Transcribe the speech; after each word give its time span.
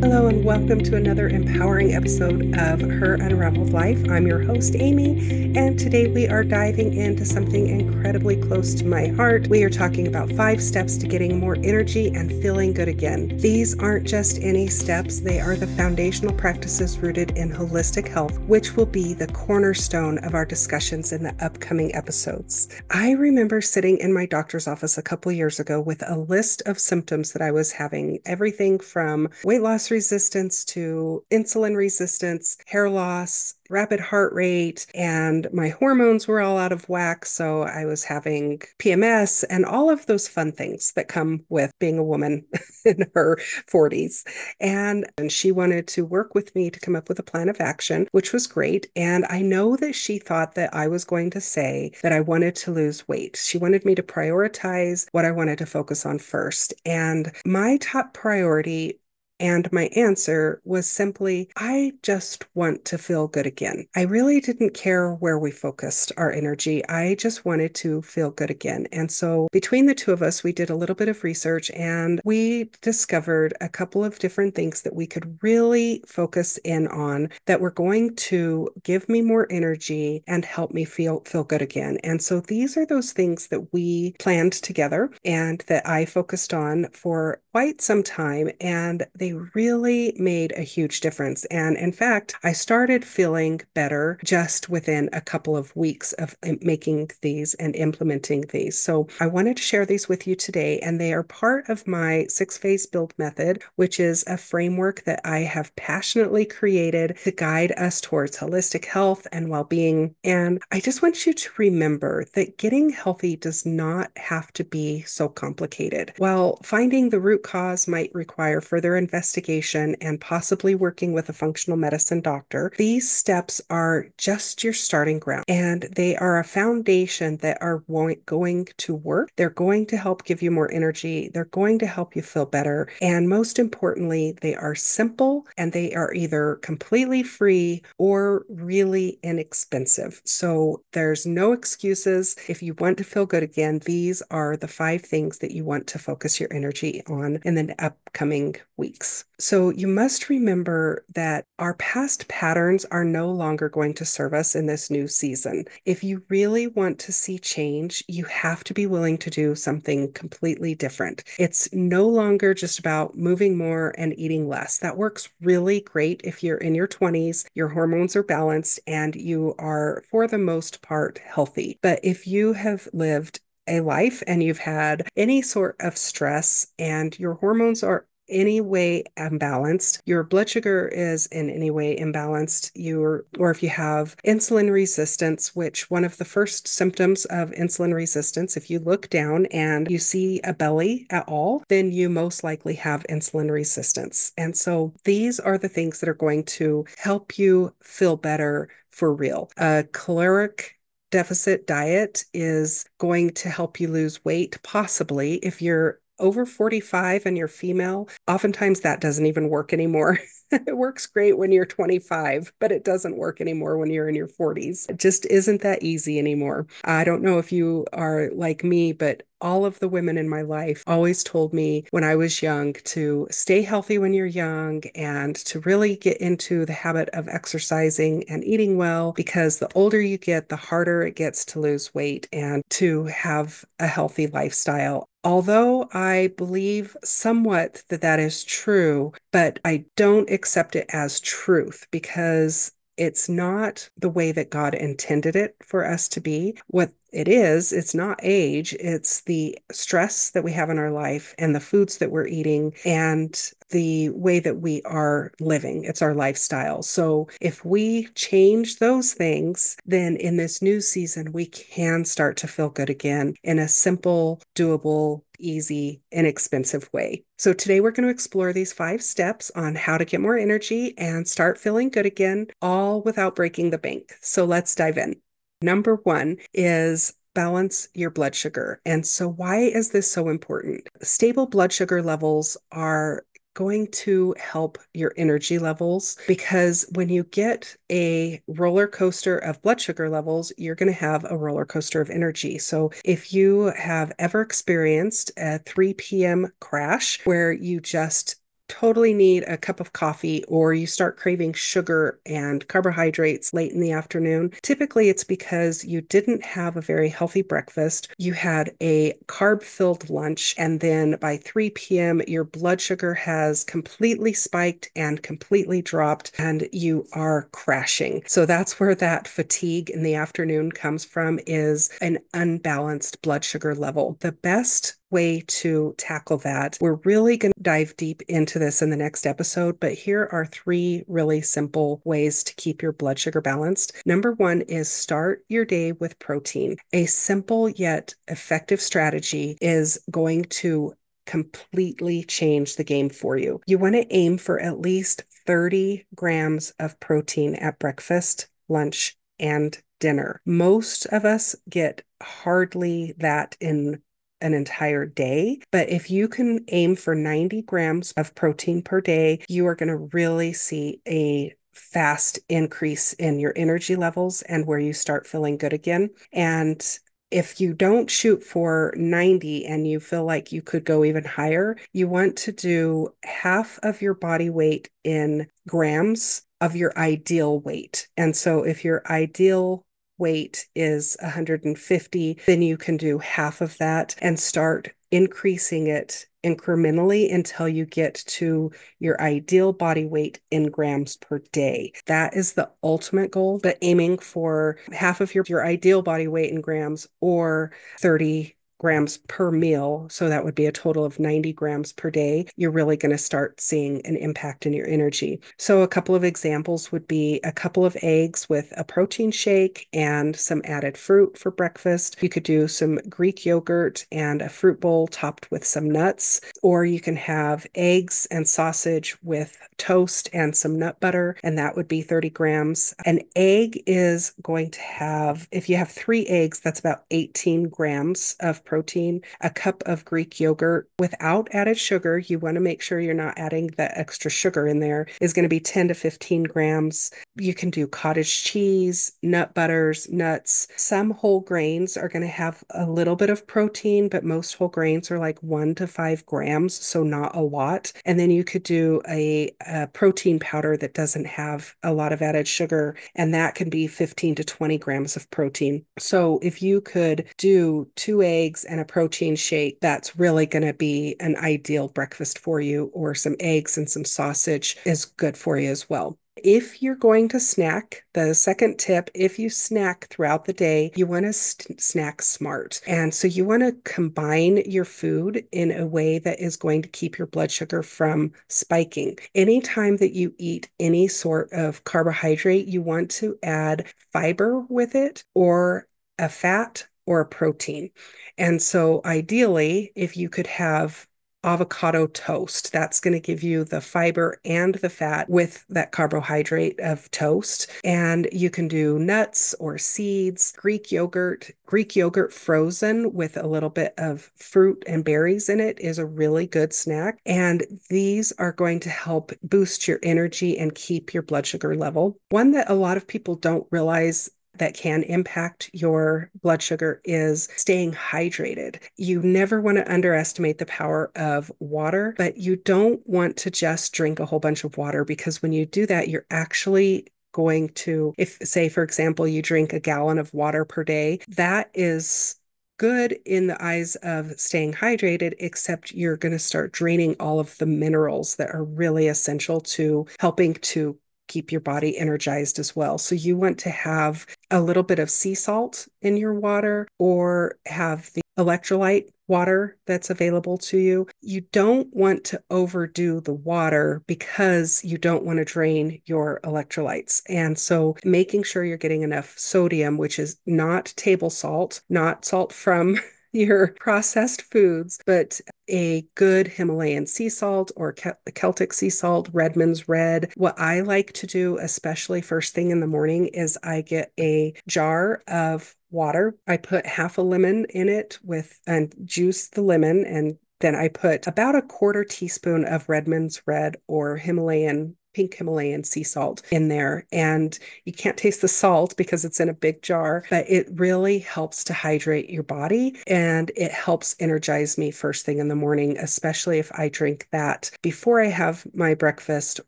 Hello, 0.00 0.28
and 0.28 0.42
welcome 0.42 0.82
to 0.82 0.96
another 0.96 1.28
empowering 1.28 1.92
episode 1.92 2.56
of 2.56 2.80
Her 2.80 3.16
Unraveled 3.16 3.74
Life. 3.74 4.08
I'm 4.08 4.26
your 4.26 4.42
host, 4.42 4.74
Amy, 4.76 5.54
and 5.54 5.78
today 5.78 6.06
we 6.06 6.26
are 6.26 6.42
diving 6.42 6.94
into 6.94 7.26
something 7.26 7.68
incredibly 7.68 8.40
close 8.40 8.74
to 8.76 8.86
my 8.86 9.08
heart. 9.08 9.48
We 9.48 9.62
are 9.62 9.68
talking 9.68 10.06
about 10.06 10.32
five 10.32 10.62
steps 10.62 10.96
to 10.96 11.06
getting 11.06 11.38
more 11.38 11.56
energy 11.56 12.08
and 12.14 12.30
feeling 12.40 12.72
good 12.72 12.88
again. 12.88 13.36
These 13.36 13.78
aren't 13.78 14.06
just 14.06 14.38
any 14.40 14.68
steps, 14.68 15.20
they 15.20 15.38
are 15.38 15.54
the 15.54 15.66
foundational 15.66 16.34
practices 16.34 16.98
rooted 16.98 17.32
in 17.32 17.52
holistic 17.52 18.08
health, 18.08 18.38
which 18.40 18.76
will 18.76 18.86
be 18.86 19.12
the 19.12 19.26
cornerstone 19.26 20.16
of 20.24 20.32
our 20.32 20.46
discussions 20.46 21.12
in 21.12 21.24
the 21.24 21.34
upcoming 21.44 21.94
episodes. 21.94 22.68
I 22.88 23.10
remember 23.10 23.60
sitting 23.60 23.98
in 23.98 24.14
my 24.14 24.24
doctor's 24.24 24.66
office 24.66 24.96
a 24.96 25.02
couple 25.02 25.30
years 25.30 25.60
ago 25.60 25.78
with 25.78 26.02
a 26.08 26.16
list 26.16 26.62
of 26.64 26.78
symptoms 26.78 27.32
that 27.32 27.42
I 27.42 27.50
was 27.50 27.72
having 27.72 28.20
everything 28.24 28.78
from 28.78 29.28
weight 29.44 29.60
loss 29.60 29.89
resistance 29.90 30.64
to 30.66 31.24
insulin 31.30 31.76
resistance, 31.76 32.56
hair 32.66 32.88
loss, 32.90 33.54
rapid 33.70 34.00
heart 34.00 34.32
rate, 34.32 34.86
and 34.94 35.48
my 35.52 35.68
hormones 35.68 36.26
were 36.26 36.40
all 36.40 36.58
out 36.58 36.72
of 36.72 36.88
whack. 36.88 37.24
So 37.24 37.62
I 37.62 37.86
was 37.86 38.04
having 38.04 38.60
PMS 38.78 39.44
and 39.48 39.64
all 39.64 39.88
of 39.88 40.04
those 40.06 40.28
fun 40.28 40.52
things 40.52 40.92
that 40.96 41.08
come 41.08 41.44
with 41.48 41.70
being 41.78 41.98
a 41.98 42.04
woman 42.04 42.44
in 42.84 43.06
her 43.14 43.38
40s. 43.70 44.24
And, 44.60 45.06
and 45.16 45.30
she 45.30 45.52
wanted 45.52 45.86
to 45.88 46.04
work 46.04 46.34
with 46.34 46.54
me 46.54 46.70
to 46.70 46.80
come 46.80 46.96
up 46.96 47.08
with 47.08 47.18
a 47.18 47.24
plan 47.24 47.48
of 47.48 47.60
action, 47.60 48.08
which 48.12 48.32
was 48.32 48.46
great. 48.46 48.90
And 48.96 49.24
I 49.30 49.40
know 49.40 49.76
that 49.76 49.94
she 49.94 50.18
thought 50.18 50.54
that 50.56 50.74
I 50.74 50.88
was 50.88 51.04
going 51.04 51.30
to 51.30 51.40
say 51.40 51.92
that 52.02 52.12
I 52.12 52.20
wanted 52.20 52.56
to 52.56 52.72
lose 52.72 53.06
weight. 53.06 53.36
She 53.36 53.58
wanted 53.58 53.84
me 53.84 53.94
to 53.94 54.02
prioritize 54.02 55.06
what 55.12 55.24
I 55.24 55.30
wanted 55.30 55.58
to 55.58 55.66
focus 55.66 56.04
on 56.04 56.18
first. 56.18 56.74
And 56.84 57.32
my 57.46 57.78
top 57.78 58.14
priority 58.14 58.99
and 59.40 59.70
my 59.72 59.86
answer 59.96 60.60
was 60.64 60.88
simply, 60.88 61.50
I 61.56 61.92
just 62.02 62.44
want 62.54 62.84
to 62.86 62.98
feel 62.98 63.26
good 63.26 63.46
again. 63.46 63.86
I 63.96 64.02
really 64.02 64.40
didn't 64.40 64.74
care 64.74 65.14
where 65.14 65.38
we 65.38 65.50
focused 65.50 66.12
our 66.16 66.30
energy. 66.30 66.86
I 66.88 67.14
just 67.16 67.44
wanted 67.44 67.74
to 67.76 68.02
feel 68.02 68.30
good 68.30 68.50
again. 68.50 68.86
And 68.92 69.10
so 69.10 69.48
between 69.50 69.86
the 69.86 69.94
two 69.94 70.12
of 70.12 70.22
us, 70.22 70.44
we 70.44 70.52
did 70.52 70.70
a 70.70 70.76
little 70.76 70.94
bit 70.94 71.08
of 71.08 71.24
research 71.24 71.70
and 71.72 72.20
we 72.24 72.70
discovered 72.82 73.54
a 73.60 73.68
couple 73.68 74.04
of 74.04 74.18
different 74.18 74.54
things 74.54 74.82
that 74.82 74.94
we 74.94 75.06
could 75.06 75.38
really 75.42 76.04
focus 76.06 76.58
in 76.58 76.86
on 76.88 77.30
that 77.46 77.60
were 77.60 77.70
going 77.70 78.14
to 78.16 78.68
give 78.82 79.08
me 79.08 79.22
more 79.22 79.46
energy 79.50 80.22
and 80.26 80.44
help 80.44 80.72
me 80.72 80.84
feel 80.84 81.22
feel 81.24 81.44
good 81.44 81.62
again. 81.62 81.98
And 82.04 82.22
so 82.22 82.40
these 82.40 82.76
are 82.76 82.86
those 82.86 83.12
things 83.12 83.48
that 83.48 83.72
we 83.72 84.14
planned 84.18 84.52
together 84.52 85.10
and 85.24 85.64
that 85.68 85.88
I 85.88 86.04
focused 86.04 86.52
on 86.52 86.88
for 86.92 87.40
quite 87.52 87.80
some 87.80 88.02
time 88.02 88.50
and 88.60 89.06
they 89.14 89.29
really 89.32 90.14
made 90.18 90.52
a 90.52 90.62
huge 90.62 91.00
difference. 91.00 91.44
And 91.46 91.76
in 91.76 91.92
fact, 91.92 92.34
I 92.42 92.52
started 92.52 93.04
feeling 93.04 93.60
better 93.74 94.18
just 94.24 94.68
within 94.68 95.08
a 95.12 95.20
couple 95.20 95.56
of 95.56 95.74
weeks 95.76 96.12
of 96.14 96.36
um, 96.46 96.58
making 96.62 97.10
these 97.22 97.54
and 97.54 97.74
implementing 97.76 98.44
these. 98.50 98.80
So 98.80 99.08
I 99.20 99.26
wanted 99.26 99.56
to 99.56 99.62
share 99.62 99.86
these 99.86 100.08
with 100.08 100.26
you 100.26 100.34
today, 100.34 100.78
and 100.80 101.00
they 101.00 101.12
are 101.12 101.22
part 101.22 101.68
of 101.68 101.86
my 101.86 102.26
six 102.28 102.56
phase 102.58 102.86
build 102.86 103.14
method, 103.18 103.62
which 103.76 104.00
is 104.00 104.24
a 104.26 104.36
framework 104.36 105.04
that 105.04 105.20
I 105.24 105.40
have 105.40 105.74
passionately 105.76 106.44
created 106.44 107.16
to 107.24 107.30
guide 107.30 107.72
us 107.72 108.00
towards 108.00 108.38
holistic 108.38 108.84
health 108.84 109.26
and 109.32 109.48
well 109.48 109.64
being. 109.64 110.14
And 110.24 110.62
I 110.70 110.80
just 110.80 111.02
want 111.02 111.26
you 111.26 111.32
to 111.32 111.50
remember 111.56 112.24
that 112.34 112.58
getting 112.58 112.90
healthy 112.90 113.36
does 113.36 113.64
not 113.66 114.10
have 114.16 114.52
to 114.54 114.64
be 114.64 115.02
so 115.02 115.28
complicated. 115.28 116.12
While 116.18 116.58
finding 116.62 117.10
the 117.10 117.20
root 117.20 117.42
cause 117.42 117.88
might 117.88 118.14
require 118.14 118.60
further 118.60 118.96
investigation, 118.96 119.19
investigation 119.20 119.94
and 120.00 120.18
possibly 120.18 120.74
working 120.74 121.12
with 121.12 121.28
a 121.28 121.32
functional 121.34 121.76
medicine 121.76 122.22
doctor, 122.22 122.72
these 122.78 123.10
steps 123.10 123.60
are 123.68 124.06
just 124.16 124.64
your 124.64 124.72
starting 124.72 125.18
ground 125.18 125.44
and 125.46 125.82
they 125.94 126.16
are 126.16 126.38
a 126.38 126.44
foundation 126.58 127.36
that 127.38 127.58
are 127.60 127.80
going 128.24 128.66
to 128.78 128.94
work. 128.94 129.28
They're 129.36 129.50
going 129.50 129.84
to 129.86 129.98
help 129.98 130.24
give 130.24 130.40
you 130.40 130.50
more 130.50 130.72
energy. 130.72 131.30
They're 131.34 131.56
going 131.60 131.78
to 131.80 131.86
help 131.86 132.16
you 132.16 132.22
feel 132.22 132.46
better. 132.46 132.88
And 133.02 133.28
most 133.28 133.58
importantly, 133.58 134.38
they 134.40 134.54
are 134.54 134.74
simple 134.74 135.46
and 135.58 135.74
they 135.74 135.92
are 135.92 136.14
either 136.14 136.56
completely 136.62 137.22
free 137.22 137.82
or 137.98 138.46
really 138.48 139.18
inexpensive. 139.22 140.22
So 140.24 140.82
there's 140.92 141.26
no 141.26 141.52
excuses. 141.52 142.36
If 142.48 142.62
you 142.62 142.72
want 142.78 142.96
to 142.98 143.04
feel 143.04 143.26
good 143.26 143.42
again, 143.42 143.80
these 143.84 144.22
are 144.30 144.56
the 144.56 144.74
five 144.82 145.02
things 145.02 145.40
that 145.40 145.50
you 145.50 145.62
want 145.62 145.86
to 145.88 145.98
focus 145.98 146.40
your 146.40 146.50
energy 146.50 147.02
on 147.06 147.40
in 147.44 147.54
the 147.56 147.74
upcoming 147.84 148.56
weeks. 148.78 149.09
So 149.38 149.70
you 149.70 149.86
must 149.86 150.28
remember 150.28 151.04
that 151.14 151.46
our 151.58 151.74
past 151.74 152.28
patterns 152.28 152.84
are 152.86 153.04
no 153.04 153.30
longer 153.30 153.68
going 153.68 153.94
to 153.94 154.04
serve 154.04 154.34
us 154.34 154.54
in 154.54 154.66
this 154.66 154.90
new 154.90 155.08
season. 155.08 155.64
If 155.84 156.04
you 156.04 156.22
really 156.28 156.66
want 156.66 156.98
to 157.00 157.12
see 157.12 157.38
change, 157.38 158.04
you 158.06 158.24
have 158.24 158.62
to 158.64 158.74
be 158.74 158.86
willing 158.86 159.16
to 159.18 159.30
do 159.30 159.54
something 159.54 160.12
completely 160.12 160.74
different. 160.74 161.24
It's 161.38 161.72
no 161.72 162.06
longer 162.06 162.52
just 162.52 162.78
about 162.78 163.16
moving 163.16 163.56
more 163.56 163.94
and 163.96 164.18
eating 164.18 164.48
less. 164.48 164.78
That 164.78 164.98
works 164.98 165.30
really 165.40 165.80
great 165.80 166.20
if 166.22 166.42
you're 166.42 166.58
in 166.58 166.74
your 166.74 166.88
20s, 166.88 167.46
your 167.54 167.68
hormones 167.68 168.16
are 168.16 168.22
balanced, 168.22 168.80
and 168.86 169.16
you 169.16 169.54
are, 169.58 170.02
for 170.10 170.26
the 170.26 170.38
most 170.38 170.82
part, 170.82 171.18
healthy. 171.18 171.78
But 171.82 172.00
if 172.02 172.26
you 172.26 172.52
have 172.52 172.88
lived 172.92 173.40
a 173.66 173.80
life 173.80 174.22
and 174.26 174.42
you've 174.42 174.58
had 174.58 175.08
any 175.16 175.40
sort 175.42 175.76
of 175.80 175.96
stress 175.96 176.66
and 176.78 177.18
your 177.18 177.34
hormones 177.34 177.82
are 177.82 178.06
any 178.30 178.60
way 178.60 179.04
imbalanced, 179.16 180.00
your 180.06 180.22
blood 180.22 180.48
sugar 180.48 180.88
is 180.88 181.26
in 181.26 181.50
any 181.50 181.70
way 181.70 181.96
imbalanced, 181.96 182.70
you're, 182.74 183.26
or 183.38 183.50
if 183.50 183.62
you 183.62 183.68
have 183.68 184.16
insulin 184.26 184.72
resistance, 184.72 185.54
which 185.54 185.90
one 185.90 186.04
of 186.04 186.16
the 186.16 186.24
first 186.24 186.68
symptoms 186.68 187.24
of 187.26 187.50
insulin 187.50 187.92
resistance, 187.92 188.56
if 188.56 188.70
you 188.70 188.78
look 188.78 189.10
down 189.10 189.46
and 189.46 189.90
you 189.90 189.98
see 189.98 190.40
a 190.44 190.54
belly 190.54 191.06
at 191.10 191.28
all, 191.28 191.62
then 191.68 191.92
you 191.92 192.08
most 192.08 192.44
likely 192.44 192.74
have 192.74 193.04
insulin 193.10 193.50
resistance. 193.50 194.32
And 194.38 194.56
so 194.56 194.94
these 195.04 195.40
are 195.40 195.58
the 195.58 195.68
things 195.68 196.00
that 196.00 196.08
are 196.08 196.14
going 196.14 196.44
to 196.44 196.84
help 196.96 197.38
you 197.38 197.74
feel 197.82 198.16
better 198.16 198.68
for 198.90 199.14
real. 199.14 199.50
A 199.56 199.84
caloric 199.92 200.76
deficit 201.10 201.66
diet 201.66 202.24
is 202.32 202.84
going 202.98 203.30
to 203.30 203.48
help 203.48 203.80
you 203.80 203.88
lose 203.88 204.24
weight, 204.24 204.58
possibly 204.62 205.34
if 205.36 205.60
you're 205.60 205.99
over 206.20 206.46
45 206.46 207.26
and 207.26 207.36
you're 207.36 207.48
female, 207.48 208.08
oftentimes 208.28 208.80
that 208.80 209.00
doesn't 209.00 209.26
even 209.26 209.48
work 209.48 209.72
anymore. 209.72 210.18
it 210.50 210.76
works 210.76 211.06
great 211.06 211.38
when 211.38 211.52
you're 211.52 211.66
25, 211.66 212.52
but 212.58 212.72
it 212.72 212.84
doesn't 212.84 213.16
work 213.16 213.40
anymore 213.40 213.78
when 213.78 213.90
you're 213.90 214.08
in 214.08 214.14
your 214.14 214.28
40s. 214.28 214.88
It 214.88 214.98
just 214.98 215.26
isn't 215.26 215.62
that 215.62 215.82
easy 215.82 216.18
anymore. 216.18 216.66
I 216.84 217.04
don't 217.04 217.22
know 217.22 217.38
if 217.38 217.52
you 217.52 217.86
are 217.92 218.30
like 218.32 218.64
me, 218.64 218.92
but 218.92 219.22
all 219.40 219.64
of 219.64 219.78
the 219.78 219.88
women 219.88 220.18
in 220.18 220.28
my 220.28 220.42
life 220.42 220.84
always 220.86 221.24
told 221.24 221.54
me 221.54 221.84
when 221.90 222.04
I 222.04 222.14
was 222.14 222.42
young 222.42 222.74
to 222.84 223.26
stay 223.30 223.62
healthy 223.62 223.98
when 223.98 224.12
you're 224.12 224.26
young 224.26 224.82
and 224.94 225.34
to 225.36 225.60
really 225.60 225.96
get 225.96 226.18
into 226.18 226.66
the 226.66 226.72
habit 226.72 227.08
of 227.10 227.28
exercising 227.28 228.28
and 228.28 228.44
eating 228.44 228.76
well 228.76 229.12
because 229.12 229.58
the 229.58 229.70
older 229.74 230.00
you 230.00 230.18
get, 230.18 230.48
the 230.48 230.56
harder 230.56 231.02
it 231.02 231.16
gets 231.16 231.44
to 231.46 231.60
lose 231.60 231.94
weight 231.94 232.28
and 232.32 232.62
to 232.70 233.04
have 233.04 233.64
a 233.78 233.86
healthy 233.86 234.26
lifestyle. 234.26 235.06
Although 235.22 235.88
I 235.92 236.32
believe 236.36 236.96
somewhat 237.04 237.82
that 237.88 238.00
that 238.00 238.20
is 238.20 238.42
true, 238.44 239.12
but 239.32 239.58
I 239.64 239.84
don't 239.96 240.30
accept 240.30 240.76
it 240.76 240.86
as 240.90 241.20
truth 241.20 241.86
because 241.90 242.72
it's 242.96 243.28
not 243.28 243.90
the 243.98 244.08
way 244.08 244.32
that 244.32 244.50
God 244.50 244.74
intended 244.74 245.36
it 245.36 245.56
for 245.62 245.86
us 245.86 246.08
to 246.10 246.20
be. 246.20 246.58
What 246.68 246.92
it 247.12 247.28
is, 247.28 247.72
it's 247.72 247.94
not 247.94 248.20
age, 248.22 248.74
it's 248.74 249.22
the 249.22 249.58
stress 249.70 250.30
that 250.30 250.44
we 250.44 250.52
have 250.52 250.70
in 250.70 250.78
our 250.78 250.90
life 250.90 251.34
and 251.38 251.54
the 251.54 251.60
foods 251.60 251.98
that 251.98 252.10
we're 252.10 252.26
eating 252.26 252.74
and 252.84 253.52
the 253.70 254.10
way 254.10 254.40
that 254.40 254.60
we 254.60 254.82
are 254.82 255.32
living. 255.40 255.84
It's 255.84 256.02
our 256.02 256.14
lifestyle. 256.14 256.82
So 256.82 257.28
if 257.40 257.64
we 257.64 258.06
change 258.14 258.78
those 258.78 259.12
things, 259.12 259.76
then 259.86 260.16
in 260.16 260.36
this 260.36 260.60
new 260.60 260.80
season, 260.80 261.32
we 261.32 261.46
can 261.46 262.04
start 262.04 262.36
to 262.38 262.48
feel 262.48 262.68
good 262.68 262.90
again 262.90 263.34
in 263.44 263.58
a 263.58 263.68
simple, 263.68 264.40
doable, 264.56 265.22
easy, 265.38 266.02
inexpensive 266.12 266.88
way. 266.92 267.24
So, 267.38 267.52
today 267.54 267.80
we're 267.80 267.90
going 267.92 268.06
to 268.06 268.12
explore 268.12 268.52
these 268.52 268.72
five 268.72 269.02
steps 269.02 269.50
on 269.54 269.74
how 269.74 269.96
to 269.96 270.04
get 270.04 270.20
more 270.20 270.36
energy 270.36 270.96
and 270.98 271.26
start 271.26 271.56
feeling 271.56 271.88
good 271.88 272.04
again, 272.04 272.48
all 272.60 273.00
without 273.00 273.34
breaking 273.34 273.70
the 273.70 273.78
bank. 273.78 274.12
So, 274.20 274.44
let's 274.44 274.74
dive 274.74 274.98
in. 274.98 275.16
Number 275.62 275.96
one 275.96 276.38
is 276.54 277.14
balance 277.34 277.88
your 277.94 278.10
blood 278.10 278.34
sugar. 278.34 278.80
And 278.86 279.06
so, 279.06 279.28
why 279.28 279.58
is 279.58 279.90
this 279.90 280.10
so 280.10 280.28
important? 280.28 280.88
Stable 281.02 281.46
blood 281.46 281.72
sugar 281.72 282.02
levels 282.02 282.56
are 282.72 283.24
going 283.54 283.86
to 283.88 284.34
help 284.38 284.78
your 284.94 285.12
energy 285.16 285.58
levels 285.58 286.16
because 286.28 286.86
when 286.94 287.08
you 287.08 287.24
get 287.24 287.76
a 287.90 288.40
roller 288.46 288.86
coaster 288.86 289.36
of 289.38 289.60
blood 289.62 289.80
sugar 289.80 290.08
levels, 290.08 290.52
you're 290.56 290.76
going 290.76 290.92
to 290.92 290.98
have 290.98 291.26
a 291.28 291.36
roller 291.36 291.66
coaster 291.66 292.00
of 292.00 292.10
energy. 292.10 292.58
So, 292.58 292.90
if 293.04 293.32
you 293.32 293.72
have 293.76 294.12
ever 294.18 294.40
experienced 294.40 295.30
a 295.36 295.58
3 295.58 295.94
p.m. 295.94 296.52
crash 296.60 297.20
where 297.24 297.52
you 297.52 297.80
just 297.80 298.39
totally 298.70 299.12
need 299.12 299.42
a 299.48 299.56
cup 299.56 299.80
of 299.80 299.92
coffee 299.92 300.44
or 300.44 300.72
you 300.72 300.86
start 300.86 301.16
craving 301.16 301.52
sugar 301.52 302.20
and 302.24 302.66
carbohydrates 302.68 303.52
late 303.52 303.72
in 303.72 303.80
the 303.80 303.90
afternoon, 303.90 304.52
typically 304.62 305.08
it's 305.08 305.24
because 305.24 305.84
you 305.84 306.00
didn't 306.00 306.44
have 306.44 306.76
a 306.76 306.80
very 306.80 307.08
healthy 307.08 307.42
breakfast. 307.42 308.08
You 308.16 308.32
had 308.32 308.72
a 308.80 309.14
carb 309.26 309.62
filled 309.64 310.08
lunch, 310.08 310.54
and 310.56 310.78
then 310.78 311.16
by 311.20 311.36
3 311.38 311.70
p.m., 311.70 312.22
your 312.28 312.44
blood 312.44 312.80
sugar 312.80 313.12
has 313.14 313.64
completely 313.64 314.32
spiked 314.32 314.90
and 314.94 315.22
completely 315.22 315.82
dropped, 315.82 316.30
and 316.38 316.68
you 316.72 317.06
are 317.12 317.48
crashing. 317.52 318.22
So 318.26 318.46
that's 318.46 318.78
where 318.78 318.94
that 318.94 319.26
fatigue 319.26 319.90
in 319.90 320.04
the 320.04 320.14
afternoon 320.14 320.70
comes 320.70 321.04
from 321.04 321.40
is 321.46 321.90
an 322.00 322.18
unbalanced 322.34 323.20
blood 323.22 323.44
sugar 323.44 323.74
level. 323.74 324.16
The 324.20 324.32
best 324.32 324.94
way 325.10 325.42
to 325.46 325.94
tackle 325.98 326.38
that. 326.38 326.78
We're 326.80 327.00
really 327.04 327.36
going 327.36 327.52
to 327.52 327.62
dive 327.62 327.96
deep 327.96 328.22
into 328.28 328.58
this 328.58 328.82
in 328.82 328.90
the 328.90 328.96
next 328.96 329.26
episode, 329.26 329.80
but 329.80 329.92
here 329.92 330.28
are 330.32 330.46
three 330.46 331.04
really 331.08 331.42
simple 331.42 332.00
ways 332.04 332.42
to 332.44 332.54
keep 332.54 332.82
your 332.82 332.92
blood 332.92 333.18
sugar 333.18 333.40
balanced. 333.40 333.92
Number 334.06 334.32
one 334.32 334.62
is 334.62 334.88
start 334.88 335.44
your 335.48 335.64
day 335.64 335.92
with 335.92 336.18
protein. 336.18 336.76
A 336.92 337.06
simple 337.06 337.68
yet 337.68 338.14
effective 338.28 338.80
strategy 338.80 339.58
is 339.60 339.98
going 340.10 340.44
to 340.44 340.94
completely 341.26 342.24
change 342.24 342.76
the 342.76 342.84
game 342.84 343.08
for 343.08 343.36
you. 343.36 343.60
You 343.66 343.78
want 343.78 343.94
to 343.94 344.14
aim 344.14 344.36
for 344.38 344.58
at 344.60 344.80
least 344.80 345.24
30 345.46 346.06
grams 346.14 346.72
of 346.80 346.98
protein 346.98 347.54
at 347.54 347.78
breakfast, 347.78 348.48
lunch, 348.68 349.16
and 349.38 349.80
dinner. 350.00 350.40
Most 350.44 351.06
of 351.06 351.24
us 351.24 351.54
get 351.68 352.02
hardly 352.22 353.14
that 353.18 353.56
in 353.60 354.02
an 354.40 354.54
entire 354.54 355.06
day. 355.06 355.60
But 355.70 355.88
if 355.88 356.10
you 356.10 356.28
can 356.28 356.64
aim 356.68 356.96
for 356.96 357.14
90 357.14 357.62
grams 357.62 358.12
of 358.12 358.34
protein 358.34 358.82
per 358.82 359.00
day, 359.00 359.40
you 359.48 359.66
are 359.66 359.74
going 359.74 359.88
to 359.88 360.08
really 360.12 360.52
see 360.52 361.00
a 361.06 361.54
fast 361.72 362.38
increase 362.48 363.12
in 363.14 363.38
your 363.38 363.52
energy 363.56 363.96
levels 363.96 364.42
and 364.42 364.66
where 364.66 364.78
you 364.78 364.92
start 364.92 365.26
feeling 365.26 365.56
good 365.56 365.72
again. 365.72 366.10
And 366.32 366.84
if 367.30 367.60
you 367.60 367.72
don't 367.72 368.10
shoot 368.10 368.42
for 368.42 368.92
90 368.96 369.66
and 369.66 369.86
you 369.86 370.00
feel 370.00 370.24
like 370.24 370.50
you 370.52 370.62
could 370.62 370.84
go 370.84 371.04
even 371.04 371.24
higher, 371.24 371.76
you 371.92 372.08
want 372.08 372.36
to 372.38 372.52
do 372.52 373.14
half 373.22 373.78
of 373.82 374.02
your 374.02 374.14
body 374.14 374.50
weight 374.50 374.90
in 375.04 375.46
grams 375.68 376.42
of 376.60 376.76
your 376.76 376.96
ideal 376.98 377.60
weight. 377.60 378.08
And 378.16 378.36
so 378.36 378.64
if 378.64 378.84
your 378.84 379.02
ideal 379.10 379.84
weight 380.20 380.68
is 380.74 381.16
150, 381.20 382.38
then 382.46 382.62
you 382.62 382.76
can 382.76 382.96
do 382.96 383.18
half 383.18 383.60
of 383.60 383.76
that 383.78 384.14
and 384.20 384.38
start 384.38 384.92
increasing 385.10 385.88
it 385.88 386.26
incrementally 386.44 387.32
until 387.32 387.68
you 387.68 387.84
get 387.84 388.14
to 388.26 388.70
your 388.98 389.20
ideal 389.20 389.72
body 389.72 390.04
weight 390.04 390.40
in 390.50 390.70
grams 390.70 391.16
per 391.16 391.40
day. 391.52 391.92
That 392.06 392.34
is 392.34 392.52
the 392.52 392.70
ultimate 392.82 393.30
goal, 393.30 393.60
but 393.62 393.78
aiming 393.82 394.18
for 394.18 394.78
half 394.92 395.20
of 395.20 395.34
your, 395.34 395.44
your 395.48 395.66
ideal 395.66 396.02
body 396.02 396.28
weight 396.28 396.52
in 396.52 396.60
grams 396.60 397.08
or 397.20 397.72
30 397.98 398.54
grams 398.80 399.18
per 399.28 399.50
meal, 399.50 400.06
so 400.10 400.28
that 400.28 400.42
would 400.42 400.54
be 400.54 400.66
a 400.66 400.72
total 400.72 401.04
of 401.04 401.20
90 401.20 401.52
grams 401.52 401.92
per 401.92 402.10
day, 402.10 402.46
you're 402.56 402.70
really 402.70 402.96
going 402.96 403.12
to 403.12 403.18
start 403.18 403.60
seeing 403.60 404.04
an 404.06 404.16
impact 404.16 404.64
in 404.64 404.72
your 404.72 404.88
energy. 404.88 405.38
So, 405.58 405.82
a 405.82 405.88
couple 405.88 406.14
of 406.14 406.24
examples 406.24 406.90
would 406.90 407.06
be 407.06 407.40
a 407.44 407.52
couple 407.52 407.84
of 407.84 407.96
eggs 408.02 408.48
with 408.48 408.72
a 408.76 408.84
protein 408.84 409.30
shake 409.30 409.86
and 409.92 410.34
some 410.34 410.62
added 410.64 410.96
fruit 410.96 411.36
for 411.36 411.50
breakfast. 411.50 412.16
You 412.22 412.30
could 412.30 412.42
do 412.42 412.66
some 412.66 412.96
Greek 413.08 413.44
yogurt 413.44 414.06
and 414.10 414.40
a 414.40 414.48
fruit 414.48 414.80
bowl 414.80 415.06
topped 415.06 415.50
with 415.50 415.64
some 415.64 415.90
nuts, 415.90 416.40
or 416.62 416.84
you 416.84 417.00
can 417.00 417.16
have 417.16 417.66
eggs 417.74 418.26
and 418.30 418.48
sausage 418.48 419.16
with 419.22 419.58
toast 419.76 420.30
and 420.32 420.56
some 420.56 420.78
nut 420.78 420.98
butter, 421.00 421.36
and 421.42 421.58
that 421.58 421.76
would 421.76 421.88
be 421.88 422.00
30 422.02 422.30
grams. 422.30 422.94
An 423.04 423.20
egg 423.36 423.82
is 423.86 424.32
going 424.42 424.70
to 424.70 424.80
have, 424.80 425.48
if 425.52 425.68
you 425.68 425.76
have 425.76 425.90
three 425.90 426.26
eggs, 426.26 426.60
that's 426.60 426.80
about 426.80 427.04
18 427.10 427.68
grams 427.68 428.36
of 428.40 428.64
protein, 428.70 429.20
a 429.40 429.50
cup 429.50 429.82
of 429.84 430.04
Greek 430.04 430.38
yogurt 430.38 430.88
without 430.96 431.48
added 431.50 431.76
sugar. 431.76 432.18
You 432.18 432.38
want 432.38 432.54
to 432.54 432.60
make 432.60 432.80
sure 432.80 433.00
you're 433.00 433.14
not 433.14 433.34
adding 433.36 433.66
the 433.76 433.98
extra 433.98 434.30
sugar 434.30 434.68
in 434.68 434.78
there, 434.78 435.08
is 435.20 435.32
going 435.32 435.42
to 435.42 435.48
be 435.48 435.58
10 435.58 435.88
to 435.88 435.94
15 435.94 436.44
grams. 436.44 437.10
You 437.34 437.52
can 437.52 437.70
do 437.70 437.88
cottage 437.88 438.44
cheese, 438.44 439.10
nut 439.24 439.54
butters, 439.54 440.08
nuts. 440.08 440.68
Some 440.76 441.10
whole 441.10 441.40
grains 441.40 441.96
are 441.96 442.08
going 442.08 442.22
to 442.22 442.28
have 442.28 442.62
a 442.70 442.88
little 442.88 443.16
bit 443.16 443.28
of 443.28 443.44
protein, 443.44 444.08
but 444.08 444.22
most 444.22 444.54
whole 444.54 444.68
grains 444.68 445.10
are 445.10 445.18
like 445.18 445.42
one 445.42 445.74
to 445.74 445.88
five 445.88 446.24
grams, 446.26 446.74
so 446.74 447.02
not 447.02 447.34
a 447.34 447.40
lot. 447.40 447.92
And 448.04 448.20
then 448.20 448.30
you 448.30 448.44
could 448.44 448.62
do 448.62 449.02
a, 449.08 449.50
a 449.66 449.88
protein 449.88 450.38
powder 450.38 450.76
that 450.76 450.94
doesn't 450.94 451.26
have 451.26 451.74
a 451.82 451.92
lot 451.92 452.12
of 452.12 452.22
added 452.22 452.46
sugar, 452.46 452.94
and 453.16 453.34
that 453.34 453.56
can 453.56 453.68
be 453.68 453.88
15 453.88 454.36
to 454.36 454.44
20 454.44 454.78
grams 454.78 455.16
of 455.16 455.28
protein. 455.32 455.84
So 455.98 456.38
if 456.40 456.62
you 456.62 456.80
could 456.80 457.26
do 457.36 457.88
two 457.96 458.22
eggs, 458.22 458.59
eggs 458.60 458.64
and 458.70 458.80
a 458.80 458.84
protein 458.84 459.36
shake, 459.36 459.80
that's 459.80 460.18
really 460.18 460.46
going 460.46 460.66
to 460.66 460.74
be 460.74 461.16
an 461.20 461.36
ideal 461.36 461.88
breakfast 461.88 462.38
for 462.38 462.60
you, 462.60 462.90
or 462.92 463.14
some 463.14 463.36
eggs 463.40 463.76
and 463.76 463.88
some 463.88 464.04
sausage 464.04 464.76
is 464.84 465.04
good 465.04 465.36
for 465.36 465.58
you 465.58 465.70
as 465.70 465.88
well. 465.88 466.18
If 466.42 466.80
you're 466.80 466.94
going 466.94 467.28
to 467.30 467.40
snack, 467.40 468.04
the 468.14 468.34
second 468.34 468.78
tip, 468.78 469.10
if 469.14 469.38
you 469.38 469.50
snack 469.50 470.08
throughout 470.08 470.46
the 470.46 470.54
day, 470.54 470.90
you 470.96 471.06
want 471.06 471.26
to 471.26 471.34
st- 471.34 471.78
snack 471.78 472.22
smart. 472.22 472.80
And 472.86 473.12
so 473.12 473.28
you 473.28 473.44
want 473.44 473.62
to 473.62 473.76
combine 473.84 474.62
your 474.64 474.86
food 474.86 475.44
in 475.52 475.70
a 475.70 475.86
way 475.86 476.18
that 476.18 476.40
is 476.40 476.56
going 476.56 476.80
to 476.80 476.88
keep 476.88 477.18
your 477.18 477.26
blood 477.26 477.50
sugar 477.50 477.82
from 477.82 478.32
spiking. 478.48 479.18
Anytime 479.34 479.98
that 479.98 480.14
you 480.14 480.32
eat 480.38 480.70
any 480.78 481.08
sort 481.08 481.52
of 481.52 481.84
carbohydrate, 481.84 482.66
you 482.66 482.80
want 482.80 483.10
to 483.12 483.36
add 483.42 483.92
fiber 484.10 484.60
with 484.60 484.94
it 484.94 485.24
or 485.34 485.88
a 486.18 486.30
fat 486.30 486.86
or 487.10 487.20
a 487.20 487.26
protein. 487.26 487.90
And 488.38 488.62
so, 488.62 489.00
ideally, 489.04 489.90
if 489.96 490.16
you 490.16 490.28
could 490.28 490.46
have 490.46 491.08
avocado 491.44 492.06
toast. 492.08 492.72
That's 492.72 493.00
going 493.00 493.14
to 493.14 493.20
give 493.20 493.42
you 493.42 493.64
the 493.64 493.80
fiber 493.80 494.38
and 494.44 494.74
the 494.76 494.90
fat 494.90 495.28
with 495.28 495.64
that 495.70 495.92
carbohydrate 495.92 496.78
of 496.80 497.10
toast. 497.10 497.70
And 497.84 498.28
you 498.32 498.50
can 498.50 498.68
do 498.68 498.98
nuts 498.98 499.54
or 499.58 499.78
seeds, 499.78 500.52
Greek 500.56 500.92
yogurt. 500.92 501.50
Greek 501.66 501.96
yogurt 501.96 502.32
frozen 502.32 503.12
with 503.12 503.36
a 503.36 503.46
little 503.46 503.70
bit 503.70 503.94
of 503.96 504.30
fruit 504.36 504.82
and 504.86 505.04
berries 505.04 505.48
in 505.48 505.60
it 505.60 505.80
is 505.80 505.98
a 505.98 506.06
really 506.06 506.46
good 506.46 506.72
snack. 506.72 507.20
And 507.24 507.64
these 507.88 508.32
are 508.32 508.52
going 508.52 508.80
to 508.80 508.90
help 508.90 509.32
boost 509.42 509.86
your 509.86 509.98
energy 510.02 510.58
and 510.58 510.74
keep 510.74 511.14
your 511.14 511.22
blood 511.22 511.46
sugar 511.46 511.74
level. 511.74 512.18
One 512.30 512.50
that 512.52 512.70
a 512.70 512.74
lot 512.74 512.96
of 512.96 513.06
people 513.06 513.36
don't 513.36 513.66
realize 513.70 514.28
that 514.60 514.74
can 514.74 515.02
impact 515.04 515.70
your 515.72 516.30
blood 516.42 516.62
sugar 516.62 517.00
is 517.04 517.48
staying 517.56 517.92
hydrated. 517.92 518.80
You 518.96 519.20
never 519.22 519.60
want 519.60 519.78
to 519.78 519.92
underestimate 519.92 520.58
the 520.58 520.66
power 520.66 521.10
of 521.16 521.50
water, 521.58 522.14
but 522.16 522.36
you 522.36 522.56
don't 522.56 523.04
want 523.08 523.36
to 523.38 523.50
just 523.50 523.92
drink 523.92 524.20
a 524.20 524.26
whole 524.26 524.38
bunch 524.38 524.62
of 524.62 524.76
water 524.76 525.04
because 525.04 525.42
when 525.42 525.52
you 525.52 525.66
do 525.66 525.86
that, 525.86 526.08
you're 526.08 526.26
actually 526.30 527.06
going 527.32 527.70
to, 527.70 528.12
if, 528.18 528.38
say, 528.42 528.68
for 528.68 528.82
example, 528.82 529.26
you 529.26 529.40
drink 529.40 529.72
a 529.72 529.80
gallon 529.80 530.18
of 530.18 530.32
water 530.34 530.64
per 530.64 530.84
day, 530.84 531.20
that 531.28 531.70
is 531.74 532.36
good 532.78 533.18
in 533.24 533.46
the 533.46 533.62
eyes 533.62 533.96
of 533.96 534.32
staying 534.40 534.72
hydrated, 534.72 535.34
except 535.38 535.92
you're 535.92 536.16
going 536.16 536.32
to 536.32 536.38
start 536.38 536.72
draining 536.72 537.14
all 537.20 537.38
of 537.38 537.56
the 537.58 537.66
minerals 537.66 538.36
that 538.36 538.50
are 538.54 538.64
really 538.64 539.06
essential 539.06 539.60
to 539.60 540.06
helping 540.18 540.54
to 540.54 540.98
keep 541.30 541.52
your 541.52 541.60
body 541.60 541.96
energized 541.96 542.58
as 542.58 542.74
well. 542.74 542.98
So 542.98 543.14
you 543.14 543.36
want 543.36 543.58
to 543.60 543.70
have 543.70 544.26
a 544.50 544.60
little 544.60 544.82
bit 544.82 544.98
of 544.98 545.08
sea 545.08 545.34
salt 545.34 545.86
in 546.02 546.16
your 546.16 546.34
water 546.34 546.88
or 546.98 547.58
have 547.66 548.12
the 548.14 548.20
electrolyte 548.38 549.08
water 549.28 549.78
that's 549.86 550.10
available 550.10 550.58
to 550.58 550.76
you. 550.76 551.06
You 551.20 551.42
don't 551.52 551.88
want 551.94 552.24
to 552.24 552.42
overdo 552.50 553.20
the 553.20 553.32
water 553.32 554.02
because 554.06 554.82
you 554.84 554.98
don't 554.98 555.24
want 555.24 555.38
to 555.38 555.44
drain 555.44 556.02
your 556.04 556.40
electrolytes. 556.42 557.22
And 557.28 557.56
so 557.56 557.96
making 558.04 558.42
sure 558.42 558.64
you're 558.64 558.76
getting 558.76 559.02
enough 559.02 559.38
sodium, 559.38 559.98
which 559.98 560.18
is 560.18 560.36
not 560.46 560.92
table 560.96 561.30
salt, 561.30 561.80
not 561.88 562.24
salt 562.24 562.52
from 562.52 562.98
your 563.32 563.68
processed 563.80 564.42
foods, 564.42 564.98
but 565.06 565.40
a 565.68 566.06
good 566.14 566.48
Himalayan 566.48 567.06
sea 567.06 567.28
salt 567.28 567.70
or 567.76 567.94
Celtic 568.34 568.72
sea 568.72 568.90
salt, 568.90 569.28
Redmond's 569.32 569.88
Red. 569.88 570.32
What 570.36 570.58
I 570.58 570.80
like 570.80 571.12
to 571.14 571.26
do, 571.26 571.58
especially 571.58 572.20
first 572.22 572.54
thing 572.54 572.70
in 572.70 572.80
the 572.80 572.86
morning, 572.86 573.28
is 573.28 573.58
I 573.62 573.82
get 573.82 574.12
a 574.18 574.54
jar 574.66 575.22
of 575.28 575.74
water. 575.90 576.36
I 576.46 576.56
put 576.56 576.86
half 576.86 577.18
a 577.18 577.22
lemon 577.22 577.66
in 577.70 577.88
it 577.88 578.18
with 578.22 578.58
and 578.66 578.94
juice 579.04 579.48
the 579.48 579.62
lemon 579.62 580.04
and 580.04 580.38
Then 580.60 580.74
I 580.74 580.88
put 580.88 581.26
about 581.26 581.54
a 581.54 581.62
quarter 581.62 582.04
teaspoon 582.04 582.64
of 582.66 582.88
Redmond's 582.88 583.42
Red 583.46 583.76
or 583.86 584.16
Himalayan 584.16 584.96
pink 585.14 585.34
Himalayan 585.34 585.84
sea 585.84 586.02
salt 586.02 586.42
in 586.50 586.68
there. 586.68 587.06
And 587.12 587.58
you 587.84 587.92
can't 587.92 588.16
taste 588.16 588.40
the 588.40 588.48
salt 588.48 588.96
because 588.96 589.24
it's 589.24 589.40
in 589.40 589.48
a 589.48 589.54
big 589.54 589.82
jar, 589.82 590.24
but 590.30 590.48
it 590.48 590.68
really 590.72 591.18
helps 591.18 591.64
to 591.64 591.72
hydrate 591.72 592.30
your 592.30 592.42
body 592.42 592.96
and 593.06 593.50
it 593.56 593.72
helps 593.72 594.16
energize 594.20 594.78
me 594.78 594.90
first 594.90 595.26
thing 595.26 595.38
in 595.38 595.48
the 595.48 595.54
morning, 595.54 595.96
especially 595.98 596.58
if 596.58 596.70
I 596.72 596.88
drink 596.88 597.28
that 597.32 597.70
before 597.82 598.20
I 598.20 598.28
have 598.28 598.66
my 598.74 598.94
breakfast 598.94 599.60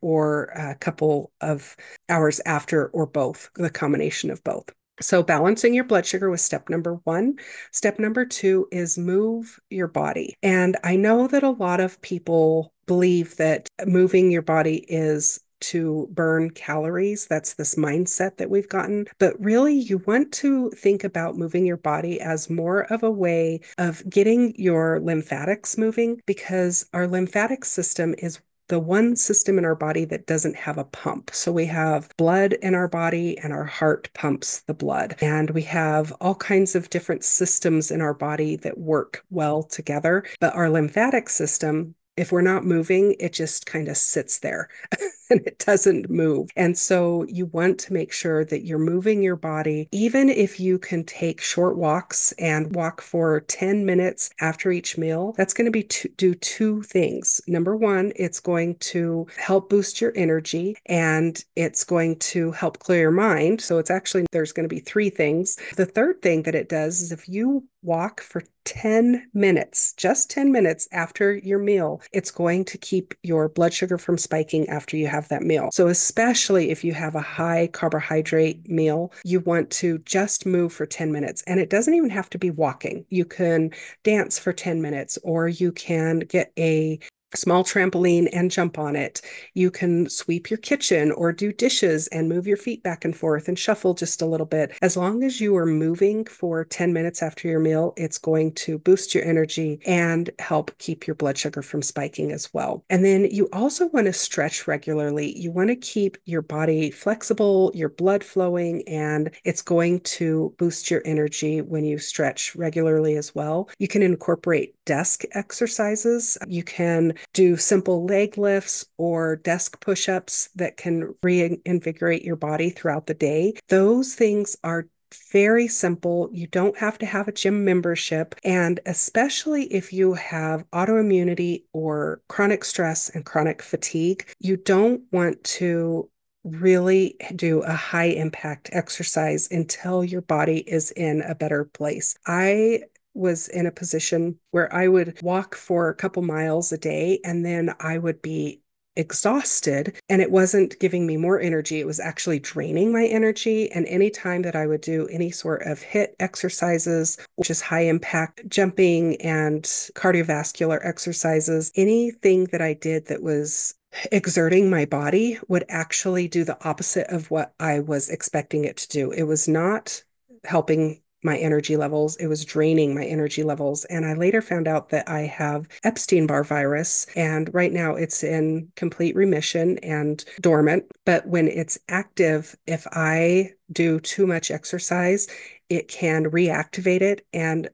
or 0.01 0.45
a 0.55 0.75
couple 0.75 1.33
of 1.41 1.77
hours 2.09 2.41
after, 2.47 2.89
or 2.89 3.07
both, 3.07 3.51
the 3.55 3.71
combination 3.71 4.31
of 4.31 4.43
both. 4.45 4.71
So, 5.01 5.23
balancing 5.23 5.75
your 5.75 5.85
blood 5.85 6.07
sugar 6.07 6.31
was 6.31 6.43
step 6.43 6.69
number 6.69 7.01
one. 7.05 7.37
Step 7.73 7.99
number 7.99 8.25
two 8.25 8.69
is 8.71 8.99
move 8.99 9.59
your 9.71 9.89
body. 9.89 10.37
And 10.43 10.77
I 10.85 10.97
know 10.97 11.27
that 11.27 11.43
a 11.43 11.51
lot 11.51 11.81
of 11.81 12.01
people 12.03 12.72
believe 12.87 13.37
that 13.37 13.69
moving 13.87 14.31
your 14.31 14.43
body 14.43 14.85
is 14.89 15.41
to 15.63 16.09
burn 16.13 16.51
calories. 16.51 17.27
That's 17.27 17.55
this 17.55 17.77
mindset 17.77 18.37
that 18.37 18.51
we've 18.51 18.69
gotten. 18.69 19.07
But 19.19 19.41
really, 19.41 19.75
you 19.75 19.99
want 19.99 20.33
to 20.35 20.71
think 20.71 21.05
about 21.05 21.39
moving 21.39 21.65
your 21.65 21.77
body 21.77 22.21
as 22.21 22.51
more 22.51 22.93
of 22.93 23.03
a 23.03 23.11
way 23.11 23.61
of 23.79 24.03
getting 24.11 24.55
your 24.57 25.01
lymphatics 25.01 25.79
moving 25.79 26.21
because 26.27 26.87
our 26.93 27.07
lymphatic 27.07 27.65
system 27.65 28.15
is 28.19 28.41
the 28.69 28.81
one 28.81 29.15
system 29.17 29.59
in 29.59 29.65
our 29.65 29.75
body 29.75 30.05
that 30.07 30.27
doesn't 30.27 30.57
have 30.57 30.79
a 30.79 30.85
pump. 30.85 31.31
So 31.35 31.53
we 31.53 31.67
have 31.67 32.09
blood 32.17 32.55
in 32.55 32.75
our 32.75 32.89
body 32.89 33.37
and 33.39 33.53
our 33.53 33.65
heart 33.65 34.09
pumps 34.15 34.63
the 34.63 34.73
blood. 34.73 35.17
And 35.21 35.51
we 35.51 35.63
have 35.63 36.11
all 36.21 36.35
kinds 36.35 36.75
of 36.75 36.89
different 36.89 37.23
systems 37.23 37.91
in 37.91 38.01
our 38.01 38.15
body 38.15 38.57
that 38.57 38.79
work 38.79 39.25
well 39.31 39.63
together. 39.63 40.25
But 40.41 40.55
our 40.55 40.71
lymphatic 40.71 41.29
system 41.29 41.95
if 42.17 42.33
we're 42.33 42.43
not 42.43 42.65
moving, 42.65 43.17
it 43.19 43.33
just 43.33 43.67
kind 43.67 43.89
of 43.89 43.97
sits 43.97 44.39
there 44.39 44.69
and 45.31 45.41
it 45.47 45.59
doesn't 45.59 46.11
move. 46.11 46.51
And 46.57 46.77
so 46.77 47.25
you 47.29 47.47
want 47.47 47.79
to 47.81 47.93
make 47.93 48.13
sure 48.13 48.45
that 48.45 48.65
you're 48.65 48.79
moving 48.79 49.23
your 49.23 49.37
body, 49.37 49.89
even 49.93 50.29
if 50.29 50.61
you 50.61 50.79
can 50.79 51.05
take 51.05 51.41
short 51.41 51.77
walks 51.77 52.33
and 52.33 52.75
walk 52.75 53.01
for 53.01 53.41
10 53.41 53.87
minutes 53.87 54.31
after 54.41 54.71
each 54.71 54.99
meal. 54.99 55.35
That's 55.37 55.55
going 55.55 55.67
to 55.67 55.71
be 55.71 55.85
to 55.85 56.09
do 56.17 56.35
two 56.35 56.83
things. 56.83 57.41
Number 57.47 57.77
one, 57.77 58.13
it's 58.17 58.41
going 58.41 58.77
to 58.77 59.27
help 59.39 59.71
boost 59.71 60.01
your 60.01 60.13
energy 60.15 60.77
and 60.87 61.43
it's 61.57 61.85
going 61.85 62.19
to 62.19 62.53
help 62.53 62.79
clear 62.79 63.01
your 63.01 63.11
mind. 63.11 63.61
So 63.61 63.79
it's 63.79 63.91
actually, 63.91 64.27
there's 64.33 64.53
going 64.53 64.69
to 64.69 64.75
be 64.75 64.81
three 64.81 65.11
things. 65.11 65.57
The 65.77 65.87
third 65.87 66.21
thing 66.23 66.43
that 66.43 66.55
it 66.55 66.69
does 66.69 67.01
is 67.01 67.13
if 67.13 67.29
you 67.29 67.65
walk 67.83 68.21
for 68.21 68.43
10 68.65 69.29
minutes, 69.35 69.93
just 69.95 70.31
10 70.31 70.53
minutes 70.53 70.89
after 70.93 71.35
your 71.35 71.59
meal, 71.59 72.01
it's 72.13 72.31
going 72.31 72.65
to 72.65 72.79
keep 72.79 73.15
your 73.23 73.49
blood 73.49 73.73
sugar 73.73 73.99
from 73.99 74.17
spiking 74.17 74.69
after 74.69 74.97
you 74.97 75.07
have 75.09 75.29
that 75.29 75.43
meal. 75.43 75.71
So, 75.73 75.89
especially 75.89 76.71
if 76.71 76.85
you 76.85 76.95
have 76.95 77.15
a 77.15 77.21
high 77.21 77.69
carbohydrate 77.73 78.69
meal, 78.69 79.13
you 79.25 79.41
want 79.41 79.71
to 79.71 79.99
just 80.01 80.47
move 80.47 80.73
for 80.73 80.87
10 80.87 81.13
minutes. 81.13 81.43
And 81.47 81.59
it 81.59 81.71
doesn't 81.71 81.95
even 81.95 82.11
have 82.11 82.31
to 82.31 82.39
be 82.39 82.51
walking. 82.51 83.05
You 83.11 83.25
can 83.25 83.71
dance 84.05 84.39
for 84.39 84.53
10 84.53 84.81
minutes, 84.81 85.19
or 85.23 85.49
you 85.49 85.73
can 85.73 86.21
get 86.21 86.53
a 86.59 87.01
small 87.35 87.65
trampoline 87.65 88.29
and 88.33 88.51
jump 88.51 88.79
on 88.79 88.97
it. 88.97 89.21
You 89.55 89.71
can 89.71 90.09
sweep 90.09 90.51
your 90.51 90.59
kitchen 90.59 91.13
or 91.13 91.33
do 91.33 91.53
dishes 91.53 92.09
and 92.09 92.29
move 92.29 92.47
your 92.47 92.57
feet 92.57 92.83
back 92.83 93.05
and 93.05 93.17
forth 93.17 93.49
and 93.49 93.59
shuffle 93.59 93.95
just 93.95 94.23
a 94.23 94.27
little 94.27 94.47
bit. 94.47 94.73
As 94.83 94.97
long 94.97 95.23
as 95.25 95.41
you 95.41 95.57
are 95.57 95.67
moving 95.67 96.25
for 96.25 96.65
10 96.65 96.93
minutes 96.93 97.23
after 97.23 97.49
your 97.49 97.61
meal, 97.61 97.95
it's 97.97 98.19
going 98.19 98.53
to 98.55 98.79
boost 98.79 99.15
your 99.15 99.25
energy 99.25 99.81
and 99.87 100.31
help 100.39 100.77
keep 100.79 101.07
your 101.07 101.15
blood 101.15 101.39
sugar 101.39 101.63
from 101.63 101.83
spiking 101.83 102.33
as 102.33 102.53
well. 102.53 102.85
And 102.91 103.05
then 103.05 103.25
you 103.31 103.49
also 103.53 103.89
want 103.89 104.07
to 104.07 104.13
stretch 104.13 104.67
regularly. 104.67 105.39
You 105.39 105.51
want 105.51 105.69
to 105.69 105.77
keep 105.77 106.17
your 106.25 106.43
body 106.43 106.91
flexible, 106.91 107.71
your 107.75 107.89
blood 107.89 108.25
flowing, 108.25 108.87
and 108.89 109.31
it's 109.45 109.63
going 109.63 110.01
to 110.01 110.55
boost 110.59 110.91
your 110.91 111.03
energy 111.05 111.61
when 111.61 111.85
you 111.85 111.99
stretch 111.99 112.55
regularly 112.57 113.17
as 113.17 113.35
well. 113.35 113.69
You 113.79 113.89
can 113.89 114.03
incorporate 114.03 114.75
desk 114.85 115.23
exercises. 115.33 116.37
You 116.47 116.63
can 116.63 117.15
do 117.33 117.57
simple 117.57 118.05
leg 118.05 118.39
lifts 118.39 118.87
or 118.99 119.37
desk 119.37 119.81
push 119.81 120.09
ups 120.09 120.49
that 120.55 120.77
can 120.77 121.15
reinvigorate 121.23 122.25
your 122.25 122.37
body 122.37 122.71
throughout 122.71 123.07
the 123.07 123.15
day. 123.15 123.55
Those 123.69 124.15
things 124.15 124.57
are 124.65 124.87
very 125.33 125.69
simple. 125.69 126.31
You 126.33 126.47
don't 126.47 126.77
have 126.79 126.99
to 126.99 127.07
have 127.07 127.29
a 127.29 127.33
gym 127.33 127.65
membership. 127.65 128.35
And 128.45 128.81
especially 128.87 129.65
if 129.65 129.93
you 129.93 130.15
have 130.15 130.69
autoimmunity 130.71 131.65
or 131.73 132.23
chronic 132.29 132.65
stress 132.65 133.11
and 133.11 133.25
chronic 133.25 133.63
fatigue, 133.63 134.27
you 134.39 134.57
don't 134.57 135.03
want 135.13 135.43
to 135.45 136.09
really 136.45 137.17
do 137.37 137.61
a 137.61 137.73
high 137.73 138.07
impact 138.07 138.71
exercise 138.73 139.49
until 139.51 140.03
your 140.03 140.23
body 140.23 140.59
is 140.59 140.91
in 140.93 141.23
a 141.23 141.35
better 141.35 141.65
place. 141.65 142.17
I 142.27 142.83
was 143.15 143.49
in 143.49 143.67
a 143.67 143.73
position 143.73 144.39
where 144.51 144.73
I 144.75 144.89
would 144.89 145.21
walk 145.23 145.55
for 145.55 145.89
a 145.89 145.95
couple 145.95 146.23
miles 146.23 146.73
a 146.73 146.79
day 146.79 147.21
and 147.25 147.45
then 147.45 147.75
I 147.81 147.99
would 147.99 148.23
be 148.23 148.63
exhausted 148.97 149.97
and 150.09 150.21
it 150.21 150.31
wasn't 150.31 150.79
giving 150.79 151.07
me 151.07 151.17
more 151.17 151.41
energy. 151.41 151.81
It 151.81 151.87
was 151.87 152.01
actually 152.01 152.39
draining 152.39 152.93
my 152.93 153.07
energy. 153.07 153.71
And 153.73 153.87
anytime 153.87 154.43
that 154.43 154.57
i 154.57 154.67
would 154.67 154.81
do 154.81 155.09
any 155.09 155.31
sort 155.31 155.63
of 155.63 155.81
HIIT 155.81 156.09
exercises 156.21 157.19
which 157.37 157.51
is 157.51 157.61
high 157.61 157.85
impact 157.85 158.49
jumping 158.49 159.17
and 159.23 159.63
cardiovascular 159.65 160.79
exercises 160.85 161.73
anything 161.75 162.45
that 162.47 162.61
i 162.61 162.75
did 162.75 163.07
that 163.07 163.23
was 163.23 163.75
exerting 164.11 164.71
my 164.71 164.85
body 164.85 165.39
would 165.49 165.65
actually 165.69 166.29
do 166.29 166.45
the 166.45 166.63
opposite 166.67 167.07
of 167.09 167.31
what 167.31 167.55
i 167.61 167.81
was 167.81 168.09
expecting 168.11 168.65
it 168.65 168.77
to 168.77 168.89
do. 168.89 169.11
It 169.11 169.25
was 169.25 169.49
not 169.49 170.03
helping 170.45 171.02
my 171.23 171.37
energy 171.39 171.77
levels. 171.77 172.17
It 172.17 172.27
was 172.27 172.45
draining 172.45 172.95
my 172.95 173.05
energy 173.05 173.43
levels. 173.43 173.85
And 173.87 174.05
I 174.05 174.15
later 174.15 174.43
found 174.43 174.69
out 174.69 174.91
that 174.91 175.09
I 175.09 175.21
have 175.21 175.69
Epstein 175.85 176.27
Barr 176.27 176.45
virus. 176.45 177.07
And 177.17 177.53
right 177.55 177.73
now 177.73 177.95
it's 177.95 178.25
in 178.25 178.73
complete 178.77 179.15
remission 179.15 179.79
and 179.79 180.25
dormant. 180.41 180.85
But 181.05 181.27
when 181.27 181.49
it's 181.49 181.79
active, 181.89 182.57
if 182.67 182.87
I 182.93 183.53
do 183.71 184.01
too 184.01 184.27
much 184.27 184.51
exercise, 184.51 185.29
it 185.69 185.89
can 185.89 186.27
reactivate 186.27 187.03
it. 187.03 187.27
And 187.33 187.69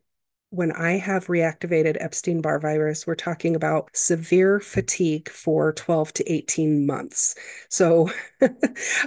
when 0.50 0.72
I 0.72 0.92
have 0.92 1.26
reactivated 1.26 1.98
Epstein 2.00 2.40
Barr 2.40 2.58
virus, 2.58 3.06
we're 3.06 3.14
talking 3.14 3.54
about 3.54 3.90
severe 3.92 4.60
fatigue 4.60 5.28
for 5.28 5.72
12 5.74 6.12
to 6.14 6.32
18 6.32 6.86
months. 6.86 7.34
So 7.68 8.10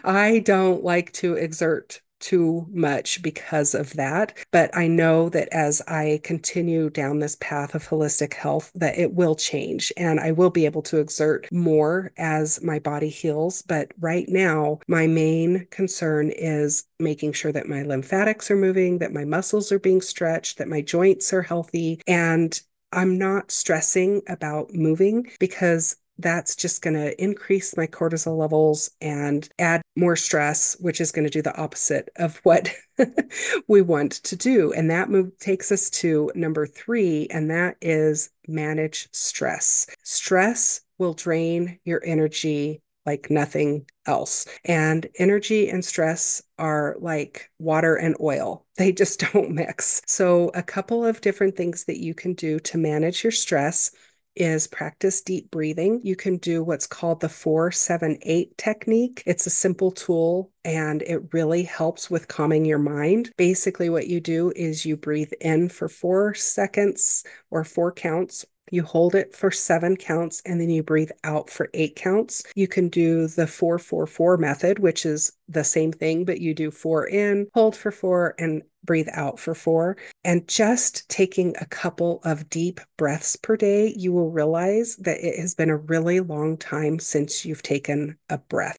I 0.03 0.39
don't 0.39 0.83
like 0.83 1.11
to 1.13 1.33
exert 1.33 2.01
too 2.21 2.65
much 2.71 3.21
because 3.21 3.73
of 3.73 3.93
that. 3.93 4.37
But 4.51 4.75
I 4.75 4.87
know 4.87 5.29
that 5.29 5.49
as 5.51 5.81
I 5.87 6.21
continue 6.23 6.89
down 6.89 7.19
this 7.19 7.35
path 7.41 7.75
of 7.75 7.87
holistic 7.87 8.33
health, 8.33 8.71
that 8.75 8.97
it 8.97 9.13
will 9.13 9.35
change 9.35 9.91
and 9.97 10.19
I 10.19 10.31
will 10.31 10.49
be 10.49 10.65
able 10.65 10.81
to 10.83 10.99
exert 10.99 11.51
more 11.51 12.11
as 12.17 12.61
my 12.63 12.79
body 12.79 13.09
heals. 13.09 13.61
But 13.63 13.91
right 13.99 14.27
now, 14.29 14.79
my 14.87 15.07
main 15.07 15.67
concern 15.71 16.31
is 16.31 16.85
making 16.99 17.33
sure 17.33 17.51
that 17.51 17.67
my 17.67 17.81
lymphatics 17.81 18.49
are 18.51 18.55
moving, 18.55 18.99
that 18.99 19.13
my 19.13 19.25
muscles 19.25 19.71
are 19.71 19.79
being 19.79 20.01
stretched, 20.01 20.57
that 20.57 20.67
my 20.67 20.81
joints 20.81 21.33
are 21.33 21.41
healthy. 21.41 22.01
And 22.07 22.59
I'm 22.93 23.17
not 23.17 23.51
stressing 23.51 24.21
about 24.27 24.73
moving 24.73 25.31
because 25.39 25.95
that's 26.21 26.55
just 26.55 26.81
going 26.81 26.95
to 26.95 27.21
increase 27.21 27.75
my 27.75 27.87
cortisol 27.87 28.37
levels 28.37 28.91
and 29.01 29.47
add 29.59 29.81
more 29.95 30.15
stress, 30.15 30.75
which 30.79 31.01
is 31.01 31.11
going 31.11 31.25
to 31.25 31.29
do 31.29 31.41
the 31.41 31.57
opposite 31.57 32.09
of 32.17 32.37
what 32.43 32.69
we 33.67 33.81
want 33.81 34.11
to 34.23 34.35
do. 34.35 34.71
And 34.73 34.89
that 34.91 35.09
move 35.09 35.37
takes 35.39 35.71
us 35.71 35.89
to 35.91 36.31
number 36.35 36.65
three, 36.65 37.27
and 37.29 37.49
that 37.51 37.77
is 37.81 38.29
manage 38.47 39.09
stress. 39.11 39.87
Stress 40.03 40.81
will 40.97 41.13
drain 41.13 41.79
your 41.83 42.01
energy 42.05 42.81
like 43.05 43.31
nothing 43.31 43.85
else. 44.05 44.45
And 44.65 45.07
energy 45.17 45.69
and 45.69 45.83
stress 45.83 46.41
are 46.59 46.95
like 46.99 47.49
water 47.59 47.95
and 47.95 48.15
oil, 48.21 48.65
they 48.77 48.91
just 48.91 49.19
don't 49.33 49.51
mix. 49.51 50.01
So, 50.05 50.51
a 50.53 50.63
couple 50.63 51.05
of 51.05 51.21
different 51.21 51.55
things 51.55 51.85
that 51.85 52.01
you 52.01 52.13
can 52.13 52.33
do 52.33 52.59
to 52.59 52.77
manage 52.77 53.23
your 53.23 53.31
stress 53.31 53.91
is 54.35 54.67
practice 54.67 55.21
deep 55.21 55.51
breathing. 55.51 56.01
You 56.03 56.15
can 56.15 56.37
do 56.37 56.63
what's 56.63 56.87
called 56.87 57.19
the 57.19 57.29
478 57.29 58.57
technique. 58.57 59.23
It's 59.25 59.45
a 59.45 59.51
simple 59.51 59.91
tool 59.91 60.51
and 60.63 61.01
it 61.01 61.33
really 61.33 61.63
helps 61.63 62.09
with 62.09 62.27
calming 62.27 62.65
your 62.65 62.79
mind. 62.79 63.31
Basically, 63.37 63.89
what 63.89 64.07
you 64.07 64.19
do 64.19 64.51
is 64.55 64.85
you 64.85 64.95
breathe 64.95 65.33
in 65.41 65.69
for 65.69 65.89
four 65.89 66.33
seconds 66.33 67.23
or 67.49 67.63
four 67.63 67.91
counts 67.91 68.45
you 68.71 68.83
hold 68.83 69.15
it 69.15 69.35
for 69.35 69.51
seven 69.51 69.97
counts 69.97 70.41
and 70.45 70.59
then 70.59 70.69
you 70.69 70.81
breathe 70.81 71.11
out 71.23 71.49
for 71.49 71.69
eight 71.73 71.95
counts. 71.95 72.43
You 72.55 72.67
can 72.67 72.87
do 72.87 73.27
the 73.27 73.45
444 73.45 74.37
method, 74.37 74.79
which 74.79 75.05
is 75.05 75.33
the 75.49 75.63
same 75.63 75.91
thing, 75.91 76.23
but 76.23 76.39
you 76.39 76.53
do 76.53 76.71
four 76.71 77.05
in, 77.05 77.47
hold 77.53 77.75
for 77.75 77.91
four, 77.91 78.33
and 78.39 78.63
breathe 78.83 79.09
out 79.11 79.39
for 79.39 79.53
four. 79.53 79.97
And 80.23 80.47
just 80.47 81.09
taking 81.09 81.55
a 81.59 81.65
couple 81.65 82.21
of 82.23 82.49
deep 82.49 82.79
breaths 82.97 83.35
per 83.35 83.57
day, 83.57 83.93
you 83.95 84.11
will 84.11 84.31
realize 84.31 84.95
that 84.97 85.19
it 85.19 85.39
has 85.39 85.55
been 85.55 85.69
a 85.69 85.77
really 85.77 86.19
long 86.19 86.57
time 86.57 86.99
since 86.99 87.45
you've 87.45 87.63
taken 87.63 88.17
a 88.29 88.37
breath. 88.37 88.77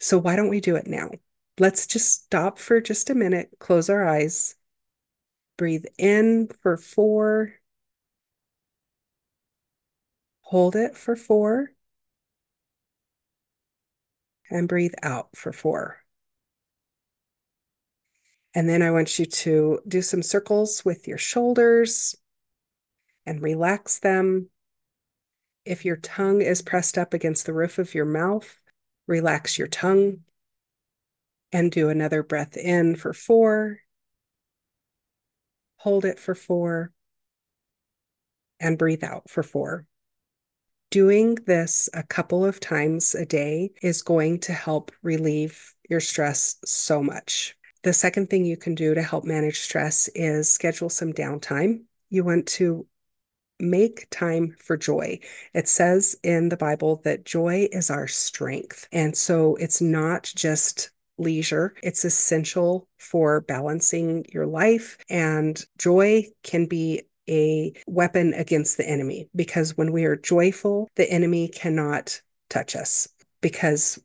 So, 0.00 0.18
why 0.18 0.36
don't 0.36 0.50
we 0.50 0.60
do 0.60 0.76
it 0.76 0.86
now? 0.86 1.10
Let's 1.58 1.86
just 1.86 2.24
stop 2.24 2.58
for 2.58 2.80
just 2.80 3.10
a 3.10 3.14
minute, 3.14 3.50
close 3.58 3.88
our 3.90 4.06
eyes, 4.06 4.56
breathe 5.56 5.84
in 5.98 6.48
for 6.62 6.76
four, 6.76 7.54
hold 10.40 10.76
it 10.76 10.96
for 10.96 11.16
four, 11.16 11.72
and 14.50 14.68
breathe 14.68 14.94
out 15.02 15.28
for 15.36 15.52
four. 15.52 16.01
And 18.54 18.68
then 18.68 18.82
I 18.82 18.90
want 18.90 19.18
you 19.18 19.26
to 19.26 19.80
do 19.88 20.02
some 20.02 20.22
circles 20.22 20.84
with 20.84 21.08
your 21.08 21.18
shoulders 21.18 22.14
and 23.24 23.40
relax 23.40 23.98
them. 23.98 24.50
If 25.64 25.84
your 25.84 25.96
tongue 25.96 26.42
is 26.42 26.60
pressed 26.60 26.98
up 26.98 27.14
against 27.14 27.46
the 27.46 27.54
roof 27.54 27.78
of 27.78 27.94
your 27.94 28.04
mouth, 28.04 28.60
relax 29.06 29.58
your 29.58 29.68
tongue 29.68 30.18
and 31.52 31.70
do 31.70 31.88
another 31.88 32.22
breath 32.22 32.56
in 32.56 32.96
for 32.96 33.12
four. 33.12 33.78
Hold 35.76 36.04
it 36.04 36.18
for 36.18 36.34
four 36.34 36.92
and 38.60 38.78
breathe 38.78 39.04
out 39.04 39.28
for 39.28 39.42
four. 39.42 39.86
Doing 40.90 41.36
this 41.46 41.88
a 41.94 42.02
couple 42.02 42.44
of 42.44 42.60
times 42.60 43.14
a 43.14 43.24
day 43.24 43.70
is 43.82 44.02
going 44.02 44.40
to 44.40 44.52
help 44.52 44.92
relieve 45.02 45.74
your 45.88 46.00
stress 46.00 46.56
so 46.64 47.02
much. 47.02 47.56
The 47.82 47.92
second 47.92 48.30
thing 48.30 48.44
you 48.44 48.56
can 48.56 48.74
do 48.74 48.94
to 48.94 49.02
help 49.02 49.24
manage 49.24 49.60
stress 49.60 50.08
is 50.14 50.52
schedule 50.52 50.88
some 50.88 51.12
downtime. 51.12 51.82
You 52.10 52.22
want 52.24 52.46
to 52.48 52.86
make 53.58 54.08
time 54.10 54.54
for 54.58 54.76
joy. 54.76 55.18
It 55.54 55.68
says 55.68 56.16
in 56.22 56.48
the 56.48 56.56
Bible 56.56 57.00
that 57.04 57.24
joy 57.24 57.68
is 57.72 57.90
our 57.90 58.06
strength. 58.06 58.88
And 58.92 59.16
so 59.16 59.56
it's 59.56 59.80
not 59.80 60.32
just 60.34 60.90
leisure, 61.18 61.74
it's 61.82 62.04
essential 62.04 62.88
for 62.98 63.40
balancing 63.42 64.26
your 64.32 64.46
life. 64.46 64.96
And 65.08 65.64
joy 65.78 66.26
can 66.42 66.66
be 66.66 67.02
a 67.28 67.72
weapon 67.86 68.34
against 68.34 68.76
the 68.76 68.88
enemy 68.88 69.28
because 69.34 69.76
when 69.76 69.92
we 69.92 70.04
are 70.04 70.16
joyful, 70.16 70.88
the 70.96 71.10
enemy 71.10 71.48
cannot 71.48 72.20
touch 72.48 72.74
us 72.74 73.08
because 73.40 74.02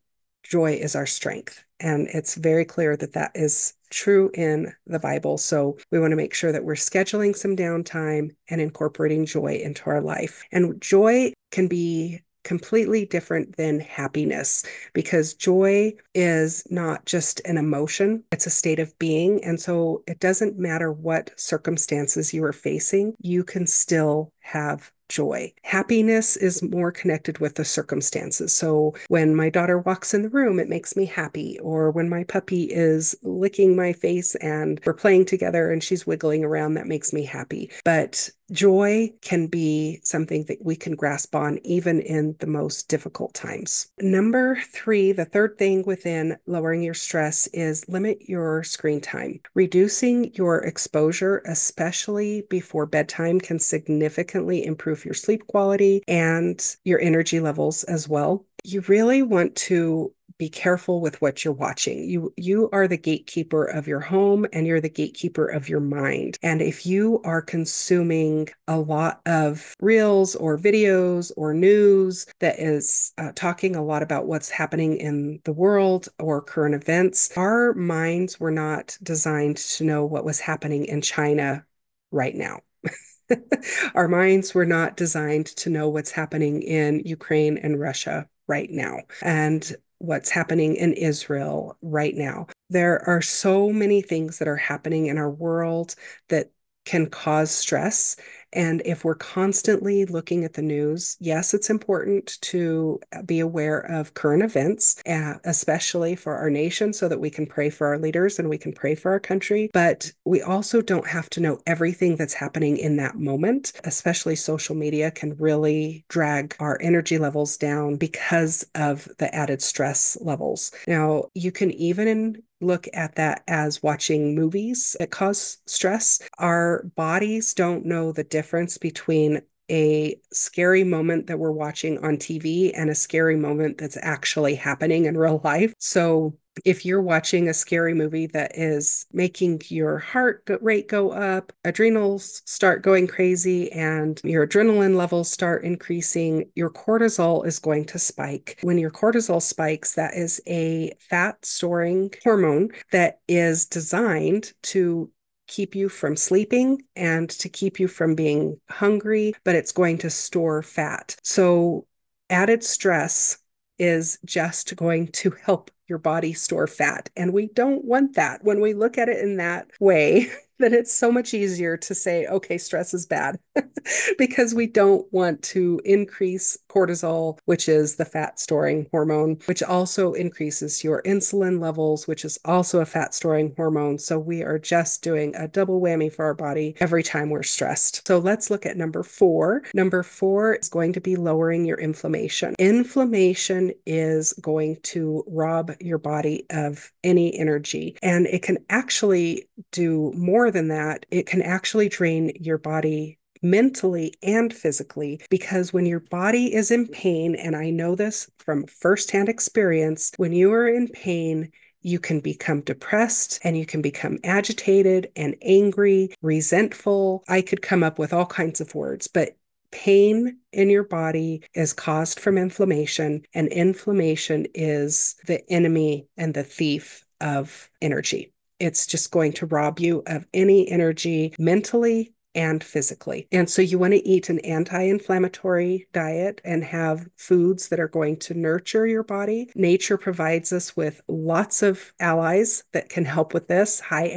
joy 0.48 0.72
is 0.72 0.96
our 0.96 1.06
strength. 1.06 1.64
And 1.80 2.08
it's 2.08 2.34
very 2.34 2.64
clear 2.64 2.96
that 2.96 3.12
that 3.12 3.32
is 3.34 3.74
true 3.90 4.30
in 4.34 4.72
the 4.86 4.98
Bible. 4.98 5.38
So 5.38 5.78
we 5.90 6.00
want 6.00 6.10
to 6.12 6.16
make 6.16 6.34
sure 6.34 6.52
that 6.52 6.64
we're 6.64 6.74
scheduling 6.74 7.36
some 7.36 7.56
downtime 7.56 8.30
and 8.50 8.60
incorporating 8.60 9.26
joy 9.26 9.60
into 9.62 9.88
our 9.88 10.00
life. 10.00 10.44
And 10.50 10.80
joy 10.80 11.32
can 11.52 11.68
be 11.68 12.22
completely 12.44 13.04
different 13.04 13.56
than 13.56 13.78
happiness 13.78 14.64
because 14.94 15.34
joy 15.34 15.92
is 16.14 16.66
not 16.70 17.04
just 17.04 17.40
an 17.44 17.58
emotion, 17.58 18.24
it's 18.32 18.46
a 18.46 18.50
state 18.50 18.78
of 18.78 18.98
being. 18.98 19.44
And 19.44 19.60
so 19.60 20.02
it 20.06 20.18
doesn't 20.18 20.58
matter 20.58 20.90
what 20.90 21.38
circumstances 21.38 22.32
you 22.32 22.42
are 22.44 22.54
facing, 22.54 23.14
you 23.20 23.44
can 23.44 23.66
still 23.66 24.32
have 24.40 24.90
joy. 25.08 25.52
Happiness 25.62 26.36
is 26.36 26.62
more 26.62 26.92
connected 26.92 27.38
with 27.38 27.54
the 27.54 27.64
circumstances. 27.64 28.52
So 28.52 28.94
when 29.08 29.34
my 29.34 29.50
daughter 29.50 29.78
walks 29.78 30.14
in 30.14 30.22
the 30.22 30.28
room, 30.28 30.58
it 30.58 30.68
makes 30.68 30.96
me 30.96 31.04
happy. 31.04 31.58
Or 31.60 31.90
when 31.90 32.08
my 32.08 32.24
puppy 32.24 32.64
is 32.64 33.16
licking 33.22 33.76
my 33.76 33.92
face 33.92 34.34
and 34.36 34.80
we're 34.84 34.94
playing 34.94 35.26
together 35.26 35.70
and 35.70 35.82
she's 35.82 36.06
wiggling 36.06 36.44
around, 36.44 36.74
that 36.74 36.86
makes 36.86 37.12
me 37.12 37.24
happy. 37.24 37.70
But 37.84 38.30
joy 38.50 39.12
can 39.20 39.46
be 39.46 40.00
something 40.02 40.44
that 40.44 40.64
we 40.64 40.74
can 40.74 40.94
grasp 40.94 41.34
on 41.34 41.58
even 41.64 42.00
in 42.00 42.34
the 42.38 42.46
most 42.46 42.88
difficult 42.88 43.34
times. 43.34 43.88
Number 43.98 44.58
three, 44.72 45.12
the 45.12 45.26
third 45.26 45.58
thing 45.58 45.84
within 45.84 46.38
lowering 46.46 46.82
your 46.82 46.94
stress 46.94 47.46
is 47.48 47.88
limit 47.88 48.28
your 48.28 48.64
screen 48.64 49.00
time. 49.00 49.40
Reducing 49.54 50.32
your 50.34 50.58
exposure, 50.64 51.42
especially 51.46 52.42
before 52.48 52.86
bedtime, 52.86 53.38
can 53.40 53.58
significantly 53.58 54.64
improve 54.64 54.97
improve 54.98 55.06
your 55.06 55.14
sleep 55.14 55.46
quality 55.46 56.02
and 56.08 56.76
your 56.84 57.00
energy 57.00 57.40
levels 57.40 57.84
as 57.84 58.08
well. 58.08 58.44
You 58.64 58.82
really 58.82 59.22
want 59.22 59.54
to 59.56 60.12
be 60.38 60.48
careful 60.48 61.00
with 61.00 61.20
what 61.20 61.44
you're 61.44 61.54
watching. 61.54 62.08
You 62.08 62.32
you 62.36 62.68
are 62.72 62.86
the 62.86 62.96
gatekeeper 62.96 63.64
of 63.64 63.88
your 63.88 63.98
home 63.98 64.46
and 64.52 64.66
you're 64.66 64.80
the 64.80 64.88
gatekeeper 64.88 65.46
of 65.46 65.68
your 65.68 65.80
mind. 65.80 66.38
And 66.42 66.62
if 66.62 66.86
you 66.86 67.20
are 67.24 67.42
consuming 67.42 68.48
a 68.68 68.78
lot 68.78 69.20
of 69.26 69.74
reels 69.80 70.36
or 70.36 70.56
videos 70.56 71.32
or 71.36 71.54
news 71.54 72.26
that 72.38 72.60
is 72.60 73.12
uh, 73.18 73.32
talking 73.34 73.74
a 73.74 73.84
lot 73.84 74.02
about 74.02 74.26
what's 74.26 74.50
happening 74.50 74.98
in 74.98 75.40
the 75.44 75.52
world 75.52 76.08
or 76.20 76.40
current 76.40 76.74
events, 76.74 77.32
our 77.36 77.74
minds 77.74 78.38
were 78.38 78.52
not 78.52 78.96
designed 79.02 79.56
to 79.56 79.84
know 79.84 80.04
what 80.04 80.24
was 80.24 80.38
happening 80.38 80.84
in 80.84 81.00
China 81.00 81.64
right 82.12 82.34
now. 82.34 82.60
Our 83.94 84.08
minds 84.08 84.54
were 84.54 84.66
not 84.66 84.96
designed 84.96 85.46
to 85.56 85.70
know 85.70 85.88
what's 85.88 86.10
happening 86.10 86.62
in 86.62 87.00
Ukraine 87.04 87.58
and 87.58 87.78
Russia 87.78 88.28
right 88.46 88.70
now 88.70 89.00
and 89.22 89.70
what's 89.98 90.30
happening 90.30 90.76
in 90.76 90.92
Israel 90.94 91.76
right 91.82 92.14
now. 92.14 92.46
There 92.70 93.02
are 93.08 93.20
so 93.20 93.70
many 93.70 94.00
things 94.02 94.38
that 94.38 94.48
are 94.48 94.56
happening 94.56 95.06
in 95.06 95.18
our 95.18 95.30
world 95.30 95.94
that 96.28 96.50
can 96.88 97.06
cause 97.06 97.50
stress 97.50 98.16
and 98.52 98.80
if 98.84 99.04
we're 99.04 99.14
constantly 99.14 100.04
looking 100.06 100.44
at 100.44 100.54
the 100.54 100.62
news, 100.62 101.16
yes, 101.20 101.52
it's 101.52 101.70
important 101.70 102.40
to 102.42 103.00
be 103.26 103.40
aware 103.40 103.78
of 103.78 104.14
current 104.14 104.42
events, 104.42 105.02
uh, 105.06 105.34
especially 105.44 106.16
for 106.16 106.34
our 106.34 106.50
nation, 106.50 106.92
so 106.92 107.08
that 107.08 107.20
we 107.20 107.30
can 107.30 107.46
pray 107.46 107.68
for 107.70 107.86
our 107.88 107.98
leaders 107.98 108.38
and 108.38 108.48
we 108.48 108.58
can 108.58 108.72
pray 108.72 108.94
for 108.94 109.10
our 109.10 109.20
country. 109.20 109.70
But 109.72 110.12
we 110.24 110.40
also 110.40 110.80
don't 110.80 111.06
have 111.06 111.28
to 111.30 111.40
know 111.40 111.60
everything 111.66 112.16
that's 112.16 112.34
happening 112.34 112.78
in 112.78 112.96
that 112.96 113.16
moment, 113.16 113.72
especially 113.84 114.36
social 114.36 114.74
media 114.74 115.10
can 115.10 115.36
really 115.36 116.04
drag 116.08 116.56
our 116.58 116.78
energy 116.80 117.18
levels 117.18 117.56
down 117.56 117.96
because 117.96 118.66
of 118.74 119.08
the 119.18 119.34
added 119.34 119.60
stress 119.60 120.16
levels. 120.20 120.72
Now, 120.86 121.24
you 121.34 121.52
can 121.52 121.70
even 121.72 122.42
look 122.60 122.86
at 122.92 123.14
that 123.16 123.42
as 123.48 123.82
watching 123.82 124.34
movies 124.34 124.96
that 124.98 125.10
cause 125.10 125.58
stress. 125.66 126.20
Our 126.38 126.84
bodies 126.96 127.54
don't 127.54 127.86
know 127.86 128.12
the 128.12 128.24
difference 128.24 128.78
between 128.78 129.42
a 129.70 130.18
scary 130.32 130.82
moment 130.84 131.26
that 131.26 131.38
we're 131.38 131.50
watching 131.50 131.98
on 131.98 132.16
TV 132.16 132.72
and 132.74 132.88
a 132.88 132.94
scary 132.94 133.36
moment 133.36 133.78
that's 133.78 133.98
actually 134.00 134.54
happening 134.54 135.04
in 135.04 135.16
real 135.16 135.40
life. 135.44 135.74
So 135.78 136.34
if 136.64 136.84
you're 136.84 137.02
watching 137.02 137.48
a 137.48 137.54
scary 137.54 137.94
movie 137.94 138.26
that 138.28 138.52
is 138.56 139.06
making 139.12 139.62
your 139.68 139.98
heart 139.98 140.42
rate 140.60 140.88
go 140.88 141.10
up, 141.10 141.52
adrenals 141.64 142.42
start 142.44 142.82
going 142.82 143.06
crazy, 143.06 143.70
and 143.72 144.20
your 144.24 144.46
adrenaline 144.46 144.96
levels 144.96 145.30
start 145.30 145.64
increasing, 145.64 146.50
your 146.54 146.70
cortisol 146.70 147.46
is 147.46 147.58
going 147.58 147.84
to 147.86 147.98
spike. 147.98 148.58
When 148.62 148.78
your 148.78 148.90
cortisol 148.90 149.42
spikes, 149.42 149.94
that 149.94 150.14
is 150.14 150.40
a 150.46 150.92
fat 151.00 151.44
storing 151.44 152.12
hormone 152.22 152.70
that 152.92 153.20
is 153.28 153.66
designed 153.66 154.52
to 154.64 155.10
keep 155.46 155.74
you 155.74 155.88
from 155.88 156.14
sleeping 156.14 156.82
and 156.94 157.28
to 157.30 157.48
keep 157.48 157.80
you 157.80 157.88
from 157.88 158.14
being 158.14 158.60
hungry, 158.70 159.34
but 159.44 159.54
it's 159.54 159.72
going 159.72 159.98
to 159.98 160.10
store 160.10 160.62
fat. 160.62 161.16
So, 161.22 161.86
added 162.30 162.62
stress 162.62 163.38
is 163.78 164.18
just 164.24 164.76
going 164.76 165.08
to 165.08 165.30
help 165.44 165.70
your 165.88 165.98
body 165.98 166.32
store 166.32 166.66
fat. 166.66 167.10
And 167.16 167.32
we 167.32 167.48
don't 167.48 167.84
want 167.84 168.14
that. 168.14 168.44
When 168.44 168.60
we 168.60 168.74
look 168.74 168.98
at 168.98 169.08
it 169.08 169.18
in 169.18 169.36
that 169.38 169.68
way, 169.80 170.30
then 170.58 170.74
it's 170.74 170.92
so 170.92 171.10
much 171.10 171.34
easier 171.34 171.76
to 171.76 171.94
say, 171.94 172.26
okay, 172.26 172.58
stress 172.58 172.94
is 172.94 173.06
bad 173.06 173.38
because 174.18 174.54
we 174.54 174.66
don't 174.66 175.06
want 175.12 175.42
to 175.42 175.80
increase 175.84 176.58
cortisol, 176.68 177.38
which 177.44 177.68
is 177.68 177.96
the 177.96 178.04
fat 178.04 178.38
storing 178.38 178.86
hormone, 178.90 179.38
which 179.46 179.62
also 179.62 180.12
increases 180.12 180.84
your 180.84 181.02
insulin 181.02 181.60
levels, 181.60 182.06
which 182.06 182.24
is 182.24 182.38
also 182.44 182.80
a 182.80 182.86
fat 182.86 183.14
storing 183.14 183.54
hormone. 183.56 183.98
So 183.98 184.18
we 184.18 184.42
are 184.42 184.58
just 184.58 185.02
doing 185.02 185.34
a 185.36 185.48
double 185.48 185.80
whammy 185.80 186.12
for 186.12 186.24
our 186.24 186.34
body 186.34 186.74
every 186.80 187.02
time 187.02 187.30
we're 187.30 187.42
stressed. 187.42 188.06
So 188.06 188.18
let's 188.18 188.50
look 188.50 188.66
at 188.66 188.76
number 188.76 189.02
four. 189.02 189.62
Number 189.74 190.02
four 190.02 190.54
is 190.54 190.68
going 190.68 190.92
to 190.94 191.00
be 191.00 191.16
lowering 191.16 191.64
your 191.64 191.78
inflammation. 191.78 192.54
Inflammation 192.58 193.72
is 193.86 194.32
going 194.34 194.76
to 194.82 195.24
rob 195.26 195.72
your 195.80 195.98
body 195.98 196.46
of 196.50 196.92
any 197.04 197.36
energy, 197.38 197.96
and 198.02 198.26
it 198.26 198.42
can 198.42 198.58
actually 198.70 199.48
do 199.72 200.12
more 200.16 200.47
more 200.48 200.52
than 200.52 200.68
that, 200.68 201.04
it 201.10 201.26
can 201.26 201.42
actually 201.42 201.90
drain 201.90 202.32
your 202.40 202.56
body 202.56 203.18
mentally 203.42 204.14
and 204.22 204.50
physically 204.50 205.20
because 205.28 205.74
when 205.74 205.84
your 205.84 206.00
body 206.00 206.54
is 206.54 206.70
in 206.70 206.86
pain, 206.86 207.34
and 207.34 207.54
I 207.54 207.68
know 207.68 207.94
this 207.94 208.30
from 208.38 208.64
firsthand 208.66 209.28
experience, 209.28 210.10
when 210.16 210.32
you 210.32 210.50
are 210.54 210.66
in 210.66 210.88
pain, 210.88 211.52
you 211.82 211.98
can 211.98 212.20
become 212.20 212.62
depressed 212.62 213.38
and 213.44 213.58
you 213.58 213.66
can 213.66 213.82
become 213.82 214.16
agitated 214.24 215.10
and 215.16 215.36
angry, 215.42 216.14
resentful. 216.22 217.22
I 217.28 217.42
could 217.42 217.60
come 217.60 217.82
up 217.82 217.98
with 217.98 218.14
all 218.14 218.26
kinds 218.26 218.62
of 218.62 218.74
words, 218.74 219.06
but 219.06 219.36
pain 219.70 220.38
in 220.54 220.70
your 220.70 220.84
body 220.84 221.42
is 221.52 221.74
caused 221.74 222.18
from 222.18 222.38
inflammation, 222.38 223.20
and 223.34 223.48
inflammation 223.48 224.46
is 224.54 225.14
the 225.26 225.46
enemy 225.52 226.06
and 226.16 226.32
the 226.32 226.42
thief 226.42 227.04
of 227.20 227.68
energy. 227.82 228.32
It's 228.60 228.86
just 228.86 229.10
going 229.10 229.32
to 229.34 229.46
rob 229.46 229.78
you 229.78 230.02
of 230.06 230.26
any 230.32 230.68
energy 230.68 231.34
mentally 231.38 232.14
and 232.34 232.62
physically. 232.62 233.26
And 233.32 233.50
so 233.50 233.62
you 233.62 233.78
want 233.78 233.94
to 233.94 234.08
eat 234.08 234.28
an 234.28 234.38
anti 234.40 234.82
inflammatory 234.82 235.88
diet 235.92 236.40
and 236.44 236.62
have 236.62 237.08
foods 237.16 237.68
that 237.68 237.80
are 237.80 237.88
going 237.88 238.16
to 238.20 238.34
nurture 238.34 238.86
your 238.86 239.02
body. 239.02 239.50
Nature 239.54 239.98
provides 239.98 240.52
us 240.52 240.76
with 240.76 241.00
lots 241.08 241.62
of 241.62 241.92
allies 241.98 242.62
that 242.72 242.88
can 242.88 243.04
help 243.04 243.34
with 243.34 243.48
this 243.48 243.80
high 243.80 244.08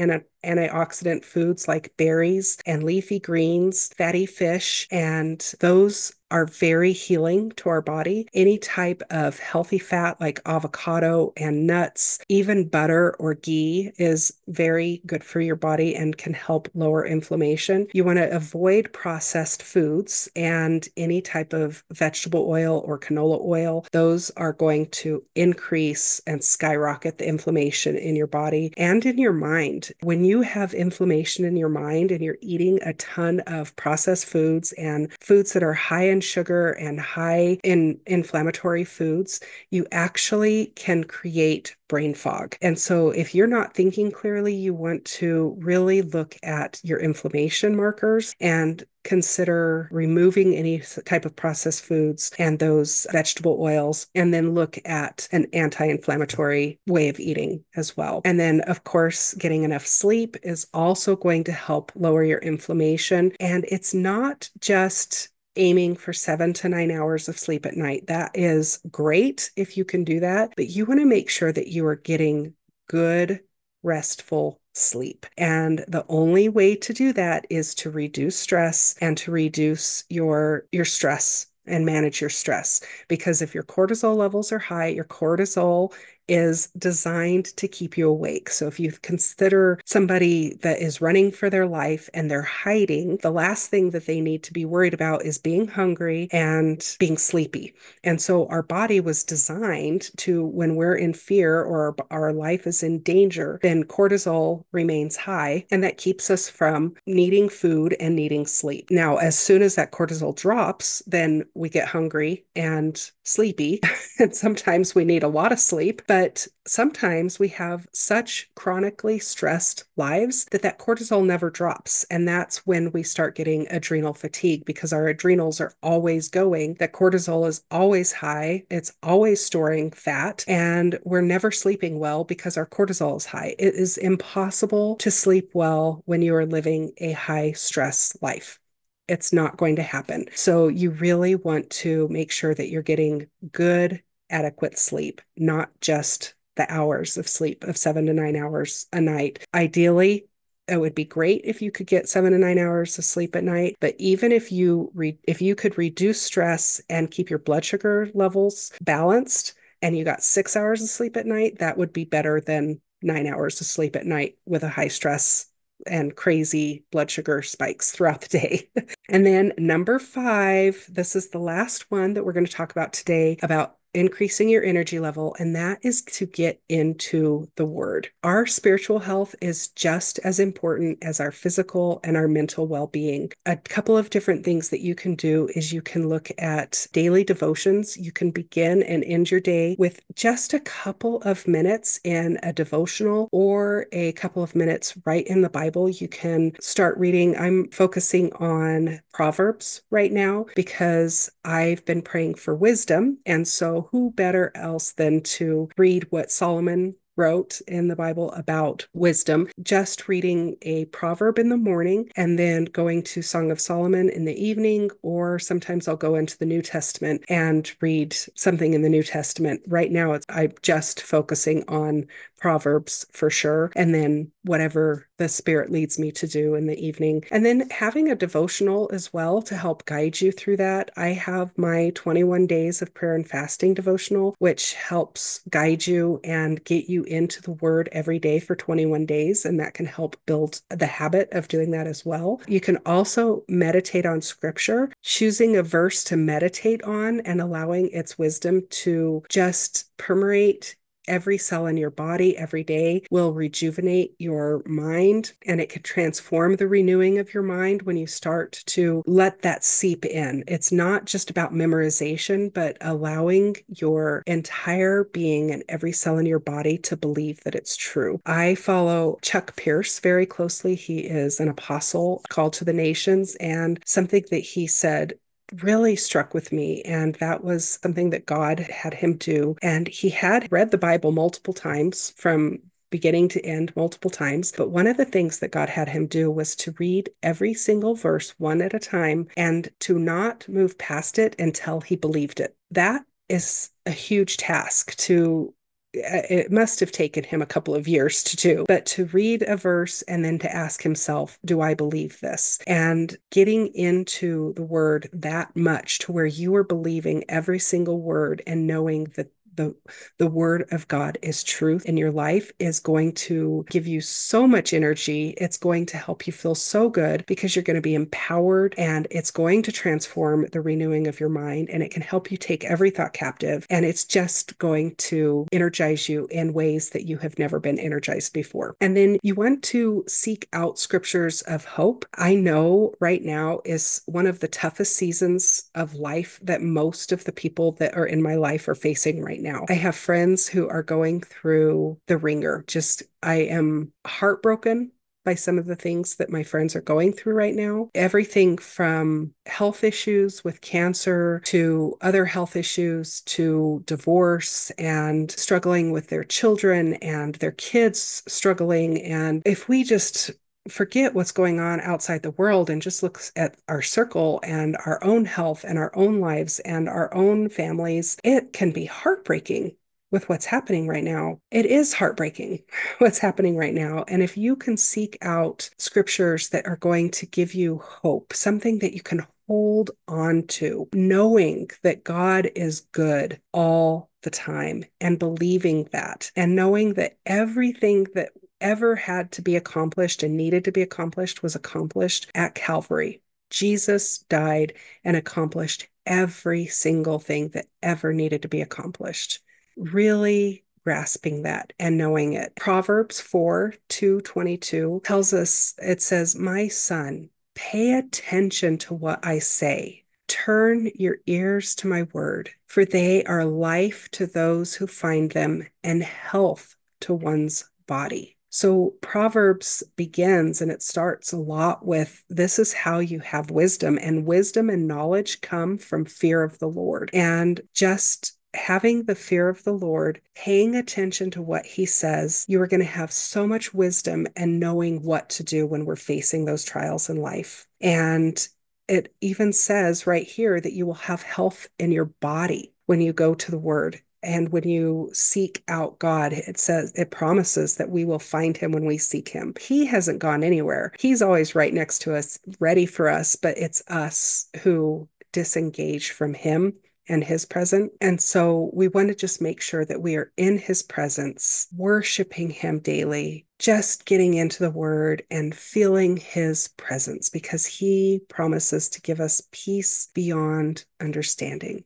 antioxidant 0.43 1.25
foods 1.25 1.67
like 1.67 1.93
berries 1.97 2.57
and 2.65 2.83
leafy 2.83 3.19
greens, 3.19 3.89
fatty 3.97 4.27
fish, 4.27 4.87
and 4.91 5.53
those 5.59 6.13
are 6.31 6.45
very 6.45 6.93
healing 6.93 7.51
to 7.57 7.69
our 7.69 7.81
body. 7.81 8.27
Any 8.33 8.57
type 8.57 9.03
of 9.09 9.37
healthy 9.39 9.77
fat 9.77 10.19
like 10.19 10.39
avocado 10.45 11.33
and 11.37 11.67
nuts, 11.67 12.19
even 12.29 12.67
butter 12.67 13.15
or 13.19 13.35
ghee 13.35 13.91
is 13.97 14.33
very 14.47 15.01
good 15.05 15.23
for 15.23 15.41
your 15.41 15.55
body 15.55 15.95
and 15.95 16.17
can 16.17 16.33
help 16.33 16.69
lower 16.73 17.05
inflammation. 17.05 17.87
You 17.93 18.03
want 18.03 18.17
to 18.17 18.31
avoid 18.35 18.93
processed 18.93 19.61
foods 19.61 20.29
and 20.35 20.87
any 20.97 21.21
type 21.21 21.53
of 21.53 21.83
vegetable 21.91 22.47
oil 22.47 22.83
or 22.85 22.97
canola 22.97 23.41
oil. 23.41 23.85
Those 23.91 24.31
are 24.31 24.53
going 24.53 24.87
to 24.87 25.23
increase 25.35 26.21
and 26.25 26.43
skyrocket 26.43 27.17
the 27.17 27.27
inflammation 27.27 27.97
in 27.97 28.15
your 28.15 28.27
body 28.27 28.73
and 28.77 29.05
in 29.05 29.17
your 29.17 29.33
mind. 29.33 29.91
When 30.01 30.23
you 30.23 30.41
have 30.41 30.73
inflammation 30.73 31.45
in 31.45 31.57
your 31.57 31.69
mind 31.69 32.11
and 32.11 32.23
you're 32.23 32.37
eating 32.41 32.79
a 32.83 32.93
ton 32.93 33.41
of 33.41 33.75
processed 33.75 34.25
foods 34.25 34.71
and 34.73 35.11
foods 35.19 35.53
that 35.53 35.63
are 35.63 35.73
high 35.73 36.07
in 36.07 36.20
sugar 36.21 36.71
and 36.71 36.99
high 36.99 37.57
in 37.63 37.99
inflammatory 38.05 38.83
foods, 38.83 39.39
you 39.69 39.85
actually 39.91 40.67
can 40.75 41.03
create 41.03 41.75
brain 41.91 42.13
fog. 42.13 42.55
And 42.61 42.79
so, 42.79 43.09
if 43.09 43.35
you're 43.35 43.47
not 43.47 43.73
thinking 43.73 44.11
clearly, 44.11 44.55
you 44.55 44.73
want 44.73 45.03
to 45.19 45.57
really 45.59 46.01
look 46.01 46.37
at 46.41 46.79
your 46.83 46.99
inflammation 46.99 47.75
markers 47.75 48.33
and 48.39 48.83
consider 49.03 49.89
removing 49.91 50.55
any 50.55 50.81
type 51.05 51.25
of 51.25 51.35
processed 51.35 51.83
foods 51.83 52.31
and 52.37 52.59
those 52.59 53.07
vegetable 53.11 53.57
oils, 53.59 54.07
and 54.15 54.33
then 54.33 54.53
look 54.53 54.77
at 54.85 55.27
an 55.31 55.47
anti 55.53 55.85
inflammatory 55.85 56.79
way 56.87 57.09
of 57.09 57.19
eating 57.19 57.63
as 57.75 57.97
well. 57.97 58.21
And 58.23 58.39
then, 58.39 58.61
of 58.61 58.83
course, 58.83 59.33
getting 59.33 59.63
enough 59.63 59.85
sleep 59.85 60.37
is 60.43 60.67
also 60.73 61.15
going 61.15 61.43
to 61.45 61.51
help 61.51 61.91
lower 61.95 62.23
your 62.23 62.39
inflammation. 62.39 63.33
And 63.39 63.65
it's 63.67 63.93
not 63.93 64.49
just 64.59 65.29
aiming 65.55 65.95
for 65.95 66.13
seven 66.13 66.53
to 66.53 66.69
nine 66.69 66.91
hours 66.91 67.27
of 67.27 67.37
sleep 67.37 67.65
at 67.65 67.75
night. 67.77 68.07
That 68.07 68.31
is 68.33 68.79
great 68.89 69.51
if 69.55 69.77
you 69.77 69.85
can 69.85 70.03
do 70.03 70.19
that, 70.21 70.53
but 70.55 70.69
you 70.69 70.85
want 70.85 70.99
to 70.99 71.05
make 71.05 71.29
sure 71.29 71.51
that 71.51 71.67
you 71.67 71.85
are 71.85 71.95
getting 71.95 72.53
good, 72.87 73.41
restful 73.83 74.59
sleep. 74.73 75.25
And 75.37 75.83
the 75.87 76.05
only 76.07 76.49
way 76.49 76.75
to 76.77 76.93
do 76.93 77.13
that 77.13 77.45
is 77.49 77.75
to 77.75 77.89
reduce 77.89 78.37
stress 78.37 78.95
and 79.01 79.17
to 79.17 79.31
reduce 79.31 80.03
your 80.09 80.67
your 80.71 80.85
stress 80.85 81.47
and 81.67 81.85
manage 81.85 82.21
your 82.21 82.29
stress 82.29 82.81
because 83.07 83.41
if 83.41 83.53
your 83.53 83.63
cortisol 83.63 84.15
levels 84.15 84.51
are 84.51 84.59
high, 84.59 84.87
your 84.87 85.05
cortisol 85.05 85.93
is 86.31 86.69
designed 86.77 87.45
to 87.57 87.67
keep 87.67 87.97
you 87.97 88.07
awake. 88.07 88.49
So 88.49 88.65
if 88.67 88.79
you 88.79 88.93
consider 89.03 89.79
somebody 89.85 90.55
that 90.61 90.81
is 90.81 91.01
running 91.01 91.29
for 91.29 91.49
their 91.49 91.67
life 91.67 92.09
and 92.13 92.31
they're 92.31 92.41
hiding, 92.41 93.17
the 93.17 93.31
last 93.31 93.69
thing 93.69 93.89
that 93.91 94.05
they 94.05 94.21
need 94.21 94.41
to 94.43 94.53
be 94.53 94.63
worried 94.63 94.93
about 94.93 95.25
is 95.25 95.37
being 95.37 95.67
hungry 95.67 96.29
and 96.31 96.95
being 96.99 97.17
sleepy. 97.17 97.75
And 98.05 98.21
so 98.21 98.47
our 98.47 98.63
body 98.63 99.01
was 99.01 99.25
designed 99.25 100.09
to, 100.17 100.45
when 100.45 100.75
we're 100.77 100.95
in 100.95 101.13
fear 101.13 101.61
or 101.61 101.95
our, 102.09 102.31
life 102.31 102.65
is 102.65 102.81
in 102.81 103.01
danger, 103.01 103.59
then 103.61 103.83
cortisol 103.83 104.63
remains 104.71 105.17
high 105.17 105.65
and 105.69 105.83
that 105.83 105.97
keeps 105.97 106.29
us 106.29 106.47
from 106.47 106.93
needing 107.05 107.49
food 107.49 107.93
and 107.99 108.15
needing 108.15 108.47
sleep. 108.47 108.89
Now, 108.89 109.17
as 109.17 109.37
soon 109.37 109.61
as 109.61 109.75
that 109.75 109.91
cortisol 109.91 110.33
drops, 110.33 111.03
then 111.05 111.43
we 111.55 111.67
get 111.67 111.89
hungry 111.89 112.45
and 112.55 113.11
sleepy. 113.23 113.81
and 114.19 114.33
sometimes 114.33 114.95
we 114.95 115.03
need 115.03 115.23
a 115.23 115.27
lot 115.27 115.51
of 115.51 115.59
sleep. 115.59 116.01
But 116.07 116.20
sometimes 116.67 117.39
we 117.39 117.47
have 117.49 117.87
such 117.93 118.49
chronically 118.55 119.19
stressed 119.19 119.85
lives 119.95 120.45
that 120.51 120.61
that 120.61 120.79
cortisol 120.79 121.25
never 121.25 121.49
drops. 121.49 122.03
And 122.05 122.27
that's 122.27 122.65
when 122.65 122.91
we 122.91 123.03
start 123.03 123.35
getting 123.35 123.67
adrenal 123.69 124.13
fatigue 124.13 124.65
because 124.65 124.93
our 124.93 125.07
adrenals 125.07 125.59
are 125.61 125.73
always 125.81 126.29
going, 126.29 126.75
that 126.75 126.93
cortisol 126.93 127.47
is 127.47 127.63
always 127.71 128.11
high, 128.11 128.63
it's 128.69 128.93
always 129.03 129.43
storing 129.43 129.91
fat, 129.91 130.43
and 130.47 130.99
we're 131.03 131.21
never 131.21 131.51
sleeping 131.51 131.99
well 131.99 132.23
because 132.23 132.57
our 132.57 132.67
cortisol 132.67 133.17
is 133.17 133.25
high. 133.25 133.55
It 133.57 133.75
is 133.75 133.97
impossible 133.97 134.95
to 134.97 135.11
sleep 135.11 135.51
well 135.53 136.03
when 136.05 136.21
you 136.21 136.35
are 136.35 136.45
living 136.45 136.91
a 136.97 137.11
high 137.13 137.53
stress 137.53 138.17
life 138.21 138.59
it's 139.07 139.33
not 139.33 139.57
going 139.57 139.75
to 139.75 139.83
happen. 139.83 140.25
So 140.33 140.69
you 140.69 140.91
really 140.91 141.35
want 141.35 141.69
to 141.71 142.07
make 142.07 142.31
sure 142.31 142.53
that 142.53 142.69
you're 142.69 142.81
getting 142.81 143.27
good 143.51 144.01
adequate 144.31 144.77
sleep, 144.77 145.21
not 145.37 145.69
just 145.81 146.33
the 146.55 146.71
hours 146.71 147.17
of 147.17 147.27
sleep 147.27 147.63
of 147.63 147.77
seven 147.77 148.05
to 148.07 148.13
nine 148.13 148.35
hours 148.35 148.87
a 148.91 149.01
night. 149.01 149.45
Ideally, 149.53 150.27
it 150.67 150.79
would 150.79 150.95
be 150.95 151.05
great 151.05 151.41
if 151.43 151.61
you 151.61 151.71
could 151.71 151.87
get 151.87 152.07
seven 152.07 152.31
to 152.31 152.37
nine 152.37 152.57
hours 152.57 152.97
of 152.97 153.03
sleep 153.03 153.35
at 153.35 153.43
night 153.43 153.75
but 153.81 153.95
even 153.97 154.31
if 154.31 154.51
you 154.51 154.91
re- 154.93 155.17
if 155.23 155.41
you 155.41 155.55
could 155.55 155.77
reduce 155.77 156.21
stress 156.21 156.79
and 156.87 157.11
keep 157.11 157.29
your 157.29 157.39
blood 157.39 157.65
sugar 157.65 158.09
levels 158.13 158.71
balanced 158.79 159.53
and 159.81 159.97
you 159.97 160.05
got 160.05 160.23
six 160.23 160.55
hours 160.55 160.81
of 160.81 160.87
sleep 160.87 161.17
at 161.17 161.25
night 161.25 161.57
that 161.59 161.77
would 161.77 161.91
be 161.91 162.05
better 162.05 162.39
than 162.39 162.79
nine 163.01 163.27
hours 163.27 163.59
of 163.59 163.67
sleep 163.67 163.95
at 163.95 164.05
night 164.05 164.37
with 164.45 164.63
a 164.63 164.69
high 164.69 164.87
stress 164.87 165.47
and 165.87 166.15
crazy 166.15 166.85
blood 166.91 167.09
sugar 167.09 167.41
spikes 167.41 167.91
throughout 167.91 168.21
the 168.21 168.37
day. 168.37 168.69
and 169.09 169.25
then 169.25 169.53
number 169.57 169.99
five, 169.99 170.85
this 170.89 171.15
is 171.15 171.29
the 171.29 171.39
last 171.39 171.89
one 171.89 172.13
that 172.13 172.23
we're 172.23 172.33
going 172.33 172.45
to 172.45 172.51
talk 172.51 172.71
about 172.71 172.93
today 172.93 173.37
about 173.41 173.77
increasing 173.93 174.49
your 174.49 174.63
energy 174.63 174.99
level, 174.99 175.35
and 175.39 175.55
that 175.55 175.79
is 175.83 176.01
to 176.03 176.25
get 176.25 176.61
into 176.69 177.47
the 177.55 177.65
word. 177.65 178.09
Our 178.23 178.45
spiritual 178.45 178.99
health 178.99 179.35
is 179.41 179.69
just 179.69 180.19
as 180.19 180.39
important 180.39 180.99
as 181.01 181.19
our 181.19 181.31
physical 181.31 181.99
and 182.03 182.15
our 182.15 182.27
mental 182.27 182.67
well 182.67 182.87
being. 182.87 183.31
A 183.45 183.57
couple 183.57 183.97
of 183.97 184.09
different 184.09 184.45
things 184.45 184.69
that 184.69 184.81
you 184.81 184.95
can 184.95 185.15
do 185.15 185.49
is 185.55 185.73
you 185.73 185.81
can 185.81 186.07
look 186.07 186.29
at 186.37 186.87
daily 186.93 187.23
devotions. 187.23 187.97
You 187.97 188.11
can 188.11 188.31
begin 188.31 188.83
and 188.83 189.03
end 189.03 189.31
your 189.31 189.39
day 189.39 189.75
with 189.77 190.01
just 190.15 190.53
a 190.53 190.59
couple 190.59 191.21
of 191.23 191.47
minutes 191.47 191.99
in 192.03 192.39
a 192.43 192.53
devotional 192.53 193.29
or 193.31 193.87
a 193.91 194.11
couple 194.13 194.43
of 194.43 194.55
minutes 194.55 194.95
right 195.05 195.25
in 195.27 195.41
the 195.41 195.49
Bible. 195.49 195.89
You 195.89 196.07
can 196.07 196.53
start 196.59 196.97
reading. 196.97 197.35
I'm 197.37 197.69
focusing 197.69 198.31
on 198.33 199.01
Proverbs 199.13 199.81
right 199.89 200.11
now 200.11 200.45
because 200.55 201.29
I've 201.43 201.83
been 201.85 202.01
praying 202.01 202.35
for 202.35 202.55
wisdom. 202.55 203.17
And 203.25 203.47
so 203.47 203.80
who 203.91 204.11
better 204.11 204.51
else 204.55 204.93
than 204.93 205.21
to 205.21 205.69
read 205.77 206.07
what 206.11 206.31
Solomon 206.31 206.95
wrote 207.17 207.61
in 207.67 207.87
the 207.87 207.95
Bible 207.95 208.31
about 208.31 208.87
wisdom, 208.93 209.47
just 209.61 210.07
reading 210.07 210.55
a 210.61 210.85
proverb 210.85 211.37
in 211.37 211.49
the 211.49 211.57
morning 211.57 212.09
and 212.15 212.39
then 212.39 212.65
going 212.65 213.03
to 213.03 213.21
Song 213.21 213.51
of 213.51 213.59
Solomon 213.59 214.09
in 214.09 214.25
the 214.25 214.43
evening, 214.43 214.89
or 215.01 215.37
sometimes 215.37 215.87
I'll 215.87 215.97
go 215.97 216.15
into 216.15 216.37
the 216.37 216.45
New 216.45 216.61
Testament 216.61 217.23
and 217.29 217.71
read 217.81 218.15
something 218.35 218.73
in 218.73 218.81
the 218.81 218.89
New 218.89 219.03
Testament. 219.03 219.61
Right 219.67 219.91
now, 219.91 220.17
I'm 220.29 220.53
just 220.61 221.01
focusing 221.01 221.63
on 221.67 222.07
Proverbs 222.41 223.05
for 223.11 223.29
sure, 223.29 223.71
and 223.75 223.93
then 223.93 224.31
whatever 224.43 225.07
the 225.17 225.29
Spirit 225.29 225.71
leads 225.71 225.99
me 225.99 226.11
to 226.11 226.27
do 226.27 226.55
in 226.55 226.65
the 226.65 226.83
evening. 226.83 227.23
And 227.29 227.45
then 227.45 227.69
having 227.69 228.09
a 228.09 228.15
devotional 228.15 228.89
as 228.91 229.13
well 229.13 229.43
to 229.43 229.55
help 229.55 229.85
guide 229.85 230.19
you 230.19 230.31
through 230.31 230.57
that. 230.57 230.89
I 230.97 231.09
have 231.09 231.55
my 231.57 231.91
21 231.93 232.47
days 232.47 232.81
of 232.81 232.93
prayer 232.95 233.13
and 233.13 233.27
fasting 233.27 233.75
devotional, 233.75 234.35
which 234.39 234.73
helps 234.73 235.41
guide 235.49 235.85
you 235.85 236.19
and 236.23 236.63
get 236.63 236.89
you 236.89 237.03
into 237.03 237.41
the 237.43 237.51
Word 237.51 237.87
every 237.91 238.17
day 238.17 238.39
for 238.39 238.55
21 238.55 239.05
days. 239.05 239.45
And 239.45 239.59
that 239.59 239.75
can 239.75 239.85
help 239.85 240.17
build 240.25 240.61
the 240.69 240.87
habit 240.87 241.29
of 241.33 241.47
doing 241.47 241.69
that 241.71 241.85
as 241.85 242.03
well. 242.03 242.41
You 242.47 242.59
can 242.59 242.77
also 242.87 243.43
meditate 243.47 244.07
on 244.07 244.21
Scripture, 244.21 244.91
choosing 245.03 245.55
a 245.55 245.63
verse 245.63 246.03
to 246.05 246.17
meditate 246.17 246.81
on 246.83 247.19
and 247.21 247.39
allowing 247.39 247.91
its 247.91 248.17
wisdom 248.17 248.63
to 248.71 249.21
just 249.29 249.95
permeate 249.97 250.75
every 251.11 251.37
cell 251.37 251.67
in 251.67 251.75
your 251.77 251.91
body 251.91 252.35
every 252.37 252.63
day 252.63 253.03
will 253.11 253.33
rejuvenate 253.33 254.15
your 254.17 254.63
mind 254.65 255.33
and 255.45 255.59
it 255.59 255.69
can 255.69 255.83
transform 255.83 256.55
the 256.55 256.67
renewing 256.67 257.19
of 257.19 257.33
your 257.33 257.43
mind 257.43 257.81
when 257.81 257.97
you 257.97 258.07
start 258.07 258.63
to 258.65 259.03
let 259.05 259.41
that 259.41 259.63
seep 259.63 260.05
in. 260.05 260.43
It's 260.47 260.71
not 260.71 261.05
just 261.05 261.29
about 261.29 261.53
memorization, 261.53 262.51
but 262.53 262.77
allowing 262.79 263.57
your 263.67 264.23
entire 264.25 265.03
being 265.03 265.51
and 265.51 265.63
every 265.67 265.91
cell 265.91 266.17
in 266.17 266.25
your 266.25 266.39
body 266.39 266.77
to 266.79 266.95
believe 266.95 267.41
that 267.43 267.55
it's 267.55 267.75
true. 267.75 268.21
I 268.25 268.55
follow 268.55 269.19
Chuck 269.21 269.57
Pierce 269.57 269.99
very 269.99 270.25
closely. 270.25 270.75
He 270.75 270.99
is 270.99 271.41
an 271.41 271.49
apostle 271.49 272.21
called 272.29 272.53
to 272.53 272.65
the 272.65 272.73
nations, 272.73 273.35
and 273.35 273.81
something 273.85 274.23
that 274.31 274.39
he 274.39 274.65
said 274.65 275.13
really 275.61 275.95
struck 275.95 276.33
with 276.33 276.51
me. 276.51 276.81
And 276.83 277.15
that 277.15 277.43
was 277.43 277.79
something 277.81 278.11
that 278.11 278.25
God 278.25 278.59
had 278.59 278.93
him 278.93 279.17
do. 279.17 279.55
And 279.61 279.87
he 279.87 280.09
had 280.09 280.47
read 280.51 280.71
the 280.71 280.77
Bible 280.77 281.11
multiple 281.11 281.53
times 281.53 282.13
from 282.17 282.59
beginning 282.89 283.29
to 283.29 283.45
end 283.45 283.73
multiple 283.75 284.11
times. 284.11 284.51
But 284.55 284.69
one 284.69 284.85
of 284.85 284.97
the 284.97 285.05
things 285.05 285.39
that 285.39 285.51
God 285.51 285.69
had 285.69 285.89
him 285.89 286.07
do 286.07 286.29
was 286.29 286.55
to 286.57 286.75
read 286.77 287.09
every 287.23 287.53
single 287.53 287.95
verse 287.95 288.35
one 288.37 288.61
at 288.61 288.73
a 288.73 288.79
time 288.79 289.27
and 289.37 289.69
to 289.79 289.97
not 289.97 290.47
move 290.47 290.77
past 290.77 291.17
it 291.17 291.35
until 291.39 291.81
he 291.81 291.95
believed 291.95 292.39
it. 292.39 292.55
That 292.69 293.03
is 293.29 293.69
a 293.85 293.91
huge 293.91 294.37
task 294.37 294.95
to 294.97 295.53
Uh, 295.95 296.23
it 296.29 296.51
must 296.51 296.79
have 296.79 296.91
taken 296.91 297.23
him 297.23 297.41
a 297.41 297.45
couple 297.45 297.75
of 297.75 297.87
years 297.87 298.23
to 298.23 298.37
do, 298.37 298.65
but 298.67 298.85
to 298.85 299.05
read 299.05 299.43
a 299.43 299.57
verse 299.57 300.01
and 300.03 300.23
then 300.23 300.39
to 300.39 300.53
ask 300.55 300.83
himself, 300.83 301.37
Do 301.43 301.59
I 301.59 301.73
believe 301.73 302.19
this? 302.21 302.59
And 302.65 303.17
getting 303.29 303.67
into 303.75 304.53
the 304.53 304.63
word 304.63 305.09
that 305.11 305.53
much 305.55 305.99
to 305.99 306.11
where 306.11 306.25
you 306.25 306.55
are 306.55 306.63
believing 306.63 307.25
every 307.27 307.59
single 307.59 307.99
word 307.99 308.41
and 308.47 308.65
knowing 308.65 309.05
that 309.15 309.31
the 309.55 309.75
the 310.17 310.27
word 310.27 310.65
of 310.71 310.87
God 310.87 311.17
is 311.21 311.43
truth 311.43 311.85
in 311.85 311.97
your 311.97 312.11
life 312.11 312.51
is 312.59 312.79
going 312.79 313.13
to 313.13 313.65
give 313.69 313.87
you 313.87 314.01
so 314.01 314.47
much 314.47 314.73
energy. 314.73 315.33
It's 315.37 315.57
going 315.57 315.85
to 315.87 315.97
help 315.97 316.27
you 316.27 316.33
feel 316.33 316.55
so 316.55 316.89
good 316.89 317.25
because 317.27 317.55
you're 317.55 317.63
going 317.63 317.75
to 317.75 317.81
be 317.81 317.95
empowered 317.95 318.75
and 318.77 319.07
it's 319.11 319.31
going 319.31 319.63
to 319.63 319.71
transform 319.71 320.47
the 320.51 320.61
renewing 320.61 321.07
of 321.07 321.19
your 321.19 321.29
mind 321.29 321.69
and 321.69 321.83
it 321.83 321.91
can 321.91 322.01
help 322.01 322.31
you 322.31 322.37
take 322.37 322.63
every 322.63 322.89
thought 322.89 323.13
captive 323.13 323.65
and 323.69 323.85
it's 323.85 324.05
just 324.05 324.57
going 324.57 324.95
to 324.95 325.45
energize 325.51 326.07
you 326.07 326.27
in 326.31 326.53
ways 326.53 326.91
that 326.91 327.05
you 327.05 327.17
have 327.17 327.37
never 327.39 327.59
been 327.59 327.79
energized 327.79 328.33
before. 328.33 328.75
And 328.79 328.95
then 328.95 329.17
you 329.23 329.35
want 329.35 329.63
to 329.63 330.03
seek 330.07 330.47
out 330.53 330.79
scriptures 330.79 331.41
of 331.43 331.65
hope. 331.65 332.05
I 332.15 332.35
know 332.35 332.93
right 332.99 333.23
now 333.23 333.61
is 333.65 334.01
one 334.05 334.27
of 334.27 334.39
the 334.39 334.47
toughest 334.47 334.95
seasons 334.95 335.69
of 335.75 335.95
life 335.95 336.39
that 336.43 336.61
most 336.61 337.11
of 337.11 337.23
the 337.23 337.31
people 337.31 337.73
that 337.73 337.95
are 337.95 338.05
in 338.05 338.21
my 338.21 338.35
life 338.35 338.67
are 338.67 338.75
facing 338.75 339.21
right 339.21 339.40
now. 339.41 339.65
I 339.69 339.73
have 339.73 339.95
friends 339.95 340.47
who 340.47 340.67
are 340.69 340.83
going 340.83 341.21
through 341.21 341.99
the 342.07 342.17
ringer. 342.17 342.63
Just, 342.67 343.03
I 343.23 343.35
am 343.35 343.91
heartbroken 344.05 344.91
by 345.23 345.35
some 345.35 345.57
of 345.57 345.65
the 345.65 345.75
things 345.75 346.15
that 346.15 346.29
my 346.29 346.43
friends 346.43 346.75
are 346.75 346.81
going 346.81 347.13
through 347.13 347.33
right 347.33 347.53
now. 347.53 347.89
Everything 347.93 348.57
from 348.57 349.33
health 349.45 349.83
issues 349.83 350.43
with 350.43 350.61
cancer 350.61 351.41
to 351.45 351.95
other 352.01 352.25
health 352.25 352.55
issues 352.55 353.21
to 353.21 353.83
divorce 353.85 354.71
and 354.71 355.31
struggling 355.31 355.91
with 355.91 356.09
their 356.09 356.23
children 356.23 356.95
and 356.95 357.35
their 357.35 357.51
kids 357.51 358.23
struggling. 358.27 359.01
And 359.01 359.41
if 359.45 359.69
we 359.69 359.83
just 359.83 360.31
forget 360.69 361.13
what's 361.13 361.31
going 361.31 361.59
on 361.59 361.81
outside 361.81 362.23
the 362.23 362.31
world 362.31 362.69
and 362.69 362.81
just 362.81 363.03
looks 363.03 363.31
at 363.35 363.57
our 363.67 363.81
circle 363.81 364.39
and 364.43 364.77
our 364.85 365.03
own 365.03 365.25
health 365.25 365.63
and 365.63 365.77
our 365.77 365.95
own 365.95 366.19
lives 366.19 366.59
and 366.59 366.87
our 366.87 367.13
own 367.13 367.49
families, 367.49 368.17
it 368.23 368.53
can 368.53 368.71
be 368.71 368.85
heartbreaking 368.85 369.75
with 370.11 370.27
what's 370.27 370.45
happening 370.45 370.87
right 370.87 371.03
now. 371.03 371.39
It 371.51 371.65
is 371.65 371.93
heartbreaking 371.93 372.63
what's 372.99 373.17
happening 373.17 373.55
right 373.55 373.73
now. 373.73 374.03
And 374.07 374.21
if 374.21 374.37
you 374.37 374.55
can 374.55 374.77
seek 374.77 375.17
out 375.21 375.69
scriptures 375.77 376.49
that 376.49 376.67
are 376.67 376.77
going 376.77 377.11
to 377.11 377.25
give 377.25 377.53
you 377.53 377.79
hope, 377.79 378.33
something 378.33 378.79
that 378.79 378.93
you 378.93 379.01
can 379.01 379.25
hold 379.47 379.91
on 380.07 380.43
to, 380.47 380.87
knowing 380.93 381.69
that 381.83 382.03
God 382.03 382.49
is 382.55 382.81
good 382.91 383.41
all 383.53 384.09
the 384.23 384.29
time 384.29 384.83
and 384.99 385.17
believing 385.17 385.89
that, 385.91 386.31
and 386.35 386.55
knowing 386.55 386.93
that 386.93 387.17
everything 387.25 388.05
that 388.13 388.31
ever 388.61 388.95
had 388.95 389.31
to 389.33 389.41
be 389.41 389.55
accomplished 389.55 390.23
and 390.23 390.37
needed 390.37 390.63
to 390.65 390.71
be 390.71 390.81
accomplished 390.81 391.43
was 391.43 391.55
accomplished 391.55 392.29
at 392.33 392.55
Calvary. 392.55 393.21
Jesus 393.49 394.19
died 394.19 394.73
and 395.03 395.17
accomplished 395.17 395.87
every 396.05 396.65
single 396.67 397.19
thing 397.19 397.49
that 397.49 397.67
ever 397.83 398.13
needed 398.13 398.41
to 398.43 398.47
be 398.47 398.61
accomplished. 398.61 399.39
Really 399.75 400.63
grasping 400.83 401.43
that 401.43 401.73
and 401.79 401.97
knowing 401.97 402.33
it. 402.33 402.55
Proverbs 402.55 403.19
4 403.19 403.75
222 403.89 405.01
tells 405.03 405.33
us 405.33 405.75
it 405.77 406.01
says, 406.01 406.35
My 406.35 406.67
son, 406.67 407.29
pay 407.55 407.93
attention 407.93 408.77
to 408.79 408.93
what 408.93 409.25
I 409.25 409.39
say. 409.39 410.05
Turn 410.27 410.89
your 410.95 411.17
ears 411.25 411.75
to 411.75 411.87
my 411.87 412.03
word, 412.13 412.51
for 412.65 412.85
they 412.85 413.23
are 413.25 413.45
life 413.45 414.09
to 414.11 414.25
those 414.25 414.73
who 414.73 414.87
find 414.87 415.31
them 415.31 415.67
and 415.83 416.01
health 416.01 416.75
to 417.01 417.13
one's 417.13 417.69
body. 417.85 418.37
So 418.51 418.95
Proverbs 418.99 419.81
begins 419.95 420.61
and 420.61 420.69
it 420.69 420.83
starts 420.83 421.31
a 421.31 421.37
lot 421.37 421.85
with 421.85 422.21
this 422.29 422.59
is 422.59 422.73
how 422.73 422.99
you 422.99 423.19
have 423.19 423.49
wisdom, 423.49 423.97
and 423.99 424.25
wisdom 424.25 424.69
and 424.69 424.87
knowledge 424.87 425.39
come 425.39 425.77
from 425.77 426.03
fear 426.03 426.43
of 426.43 426.59
the 426.59 426.67
Lord. 426.67 427.09
And 427.13 427.61
just 427.73 428.37
having 428.53 429.05
the 429.05 429.15
fear 429.15 429.47
of 429.47 429.63
the 429.63 429.71
Lord, 429.71 430.19
paying 430.35 430.75
attention 430.75 431.31
to 431.31 431.41
what 431.41 431.65
he 431.65 431.85
says, 431.85 432.45
you 432.49 432.61
are 432.61 432.67
going 432.67 432.81
to 432.81 432.85
have 432.85 433.13
so 433.13 433.47
much 433.47 433.73
wisdom 433.73 434.27
and 434.35 434.59
knowing 434.59 435.01
what 435.01 435.29
to 435.29 435.43
do 435.43 435.65
when 435.65 435.85
we're 435.85 435.95
facing 435.95 436.43
those 436.43 436.65
trials 436.65 437.09
in 437.09 437.15
life. 437.15 437.65
And 437.79 438.45
it 438.89 439.15
even 439.21 439.53
says 439.53 440.05
right 440.05 440.27
here 440.27 440.59
that 440.59 440.73
you 440.73 440.85
will 440.85 440.95
have 440.95 441.21
health 441.21 441.69
in 441.79 441.93
your 441.93 442.05
body 442.05 442.73
when 442.85 442.99
you 442.99 443.13
go 443.13 443.33
to 443.33 443.51
the 443.51 443.57
word 443.57 444.01
and 444.23 444.49
when 444.49 444.67
you 444.67 445.09
seek 445.13 445.63
out 445.67 445.99
God, 445.99 446.33
it 446.33 446.59
says, 446.59 446.91
it 446.95 447.11
promises 447.11 447.75
that 447.77 447.89
we 447.89 448.05
will 448.05 448.19
find 448.19 448.55
him 448.55 448.71
when 448.71 448.85
we 448.85 448.97
seek 448.97 449.29
him. 449.29 449.53
He 449.59 449.85
hasn't 449.85 450.19
gone 450.19 450.43
anywhere. 450.43 450.91
He's 450.99 451.21
always 451.21 451.55
right 451.55 451.73
next 451.73 451.99
to 452.03 452.15
us, 452.15 452.39
ready 452.59 452.85
for 452.85 453.09
us, 453.09 453.35
but 453.35 453.57
it's 453.57 453.81
us 453.87 454.47
who 454.61 455.07
disengage 455.31 456.11
from 456.11 456.33
him 456.33 456.73
and 457.07 457.23
his 457.23 457.45
presence. 457.45 457.91
And 457.99 458.21
so 458.21 458.69
we 458.73 458.87
want 458.87 459.09
to 459.09 459.15
just 459.15 459.41
make 459.41 459.59
sure 459.59 459.83
that 459.85 460.01
we 460.01 460.15
are 460.15 460.31
in 460.37 460.57
his 460.57 460.83
presence, 460.83 461.67
worshiping 461.75 462.51
him 462.51 462.79
daily, 462.79 463.47
just 463.57 464.05
getting 464.05 464.35
into 464.35 464.63
the 464.63 464.69
word 464.69 465.23
and 465.31 465.53
feeling 465.53 466.15
his 466.17 466.67
presence 466.77 467.29
because 467.29 467.65
he 467.65 468.21
promises 468.29 468.89
to 468.89 469.01
give 469.01 469.19
us 469.19 469.41
peace 469.51 470.09
beyond 470.13 470.85
understanding. 470.99 471.83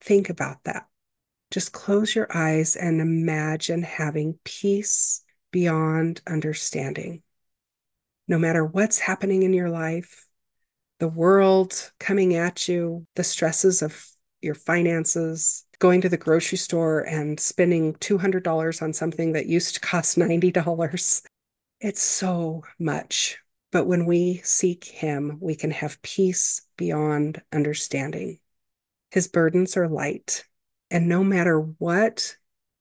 Think 0.00 0.28
about 0.28 0.62
that. 0.64 0.87
Just 1.50 1.72
close 1.72 2.14
your 2.14 2.28
eyes 2.34 2.76
and 2.76 3.00
imagine 3.00 3.82
having 3.82 4.38
peace 4.44 5.22
beyond 5.50 6.20
understanding. 6.26 7.22
No 8.26 8.38
matter 8.38 8.64
what's 8.64 8.98
happening 8.98 9.42
in 9.42 9.54
your 9.54 9.70
life, 9.70 10.26
the 10.98 11.08
world 11.08 11.90
coming 11.98 12.34
at 12.34 12.68
you, 12.68 13.06
the 13.14 13.24
stresses 13.24 13.82
of 13.82 14.06
your 14.42 14.54
finances, 14.54 15.64
going 15.78 16.00
to 16.00 16.08
the 16.08 16.16
grocery 16.16 16.58
store 16.58 17.00
and 17.00 17.38
spending 17.38 17.94
$200 17.94 18.82
on 18.82 18.92
something 18.92 19.32
that 19.32 19.46
used 19.46 19.74
to 19.74 19.80
cost 19.80 20.18
$90. 20.18 21.22
It's 21.80 22.02
so 22.02 22.64
much. 22.78 23.38
But 23.70 23.86
when 23.86 24.06
we 24.06 24.40
seek 24.44 24.84
Him, 24.84 25.38
we 25.40 25.54
can 25.54 25.70
have 25.70 26.02
peace 26.02 26.62
beyond 26.76 27.42
understanding. 27.52 28.38
His 29.10 29.28
burdens 29.28 29.76
are 29.76 29.88
light, 29.88 30.44
and 30.90 31.08
no 31.08 31.22
matter 31.22 31.60
what 31.60 32.36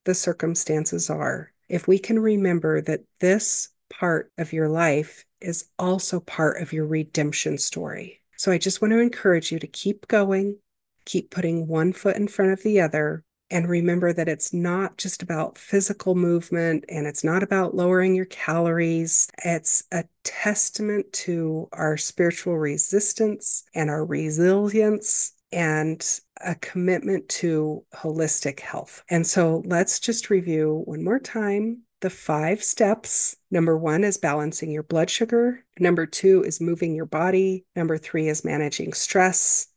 the 0.06 0.14
circumstances 0.14 1.10
are, 1.10 1.52
if 1.70 1.88
we 1.88 2.00
can 2.00 2.20
remember 2.20 2.82
that 2.82 3.02
this 3.20 3.70
part 3.90 4.32
of 4.38 4.54
your 4.54 4.70
life 4.70 5.26
is 5.42 5.66
also 5.78 6.20
part 6.20 6.62
of 6.62 6.74
your 6.74 6.86
redemption 6.86 7.58
story. 7.58 8.22
So 8.38 8.52
I 8.52 8.58
just 8.58 8.82
want 8.82 8.92
to 8.94 9.00
encourage 9.00 9.52
you 9.52 9.60
to 9.60 9.68
keep 9.68 10.08
going, 10.08 10.58
keep 11.06 11.32
putting 11.32 11.68
one 11.68 11.94
foot 11.94 12.16
in 12.16 12.28
front 12.28 12.52
of 12.52 12.64
the 12.64 12.82
other, 12.82 13.24
and 13.50 13.68
remember 13.68 14.12
that 14.12 14.28
it's 14.28 14.54
not 14.54 14.98
just 14.98 15.24
about 15.24 15.58
physical 15.58 16.16
movement 16.16 16.84
and 16.90 17.08
it's 17.08 17.24
not 17.24 17.44
about 17.44 17.76
lowering 17.76 18.14
your 18.14 18.26
calories. 18.26 19.30
It's 19.44 19.86
a 19.92 20.04
testament 20.24 21.12
to 21.14 21.70
our 21.72 21.96
spiritual 21.96 22.58
resistance 22.58 23.64
and 23.74 23.90
our 23.90 24.06
resilience 24.06 25.32
and 25.52 26.20
a 26.44 26.56
commitment 26.56 27.28
to 27.30 27.84
holistic 27.96 28.60
health. 28.60 29.04
And 29.10 29.26
so 29.26 29.64
let's 29.66 30.00
just 30.00 30.30
review 30.30 30.84
one 30.86 31.04
more 31.04 31.20
time 31.20 31.84
the 32.02 32.10
five 32.10 32.64
steps. 32.64 33.36
Number 33.50 33.78
one 33.78 34.04
is 34.04 34.18
balancing 34.18 34.70
your 34.72 34.84
blood 34.84 35.10
sugar. 35.10 35.66
Number 35.80 36.06
two 36.06 36.44
is 36.44 36.62
moving 36.62 36.94
your 36.94 37.08
body. 37.08 37.66
Number 37.76 37.98
three 37.98 38.28
is 38.28 38.46
managing 38.46 38.94
stress. 38.94 39.68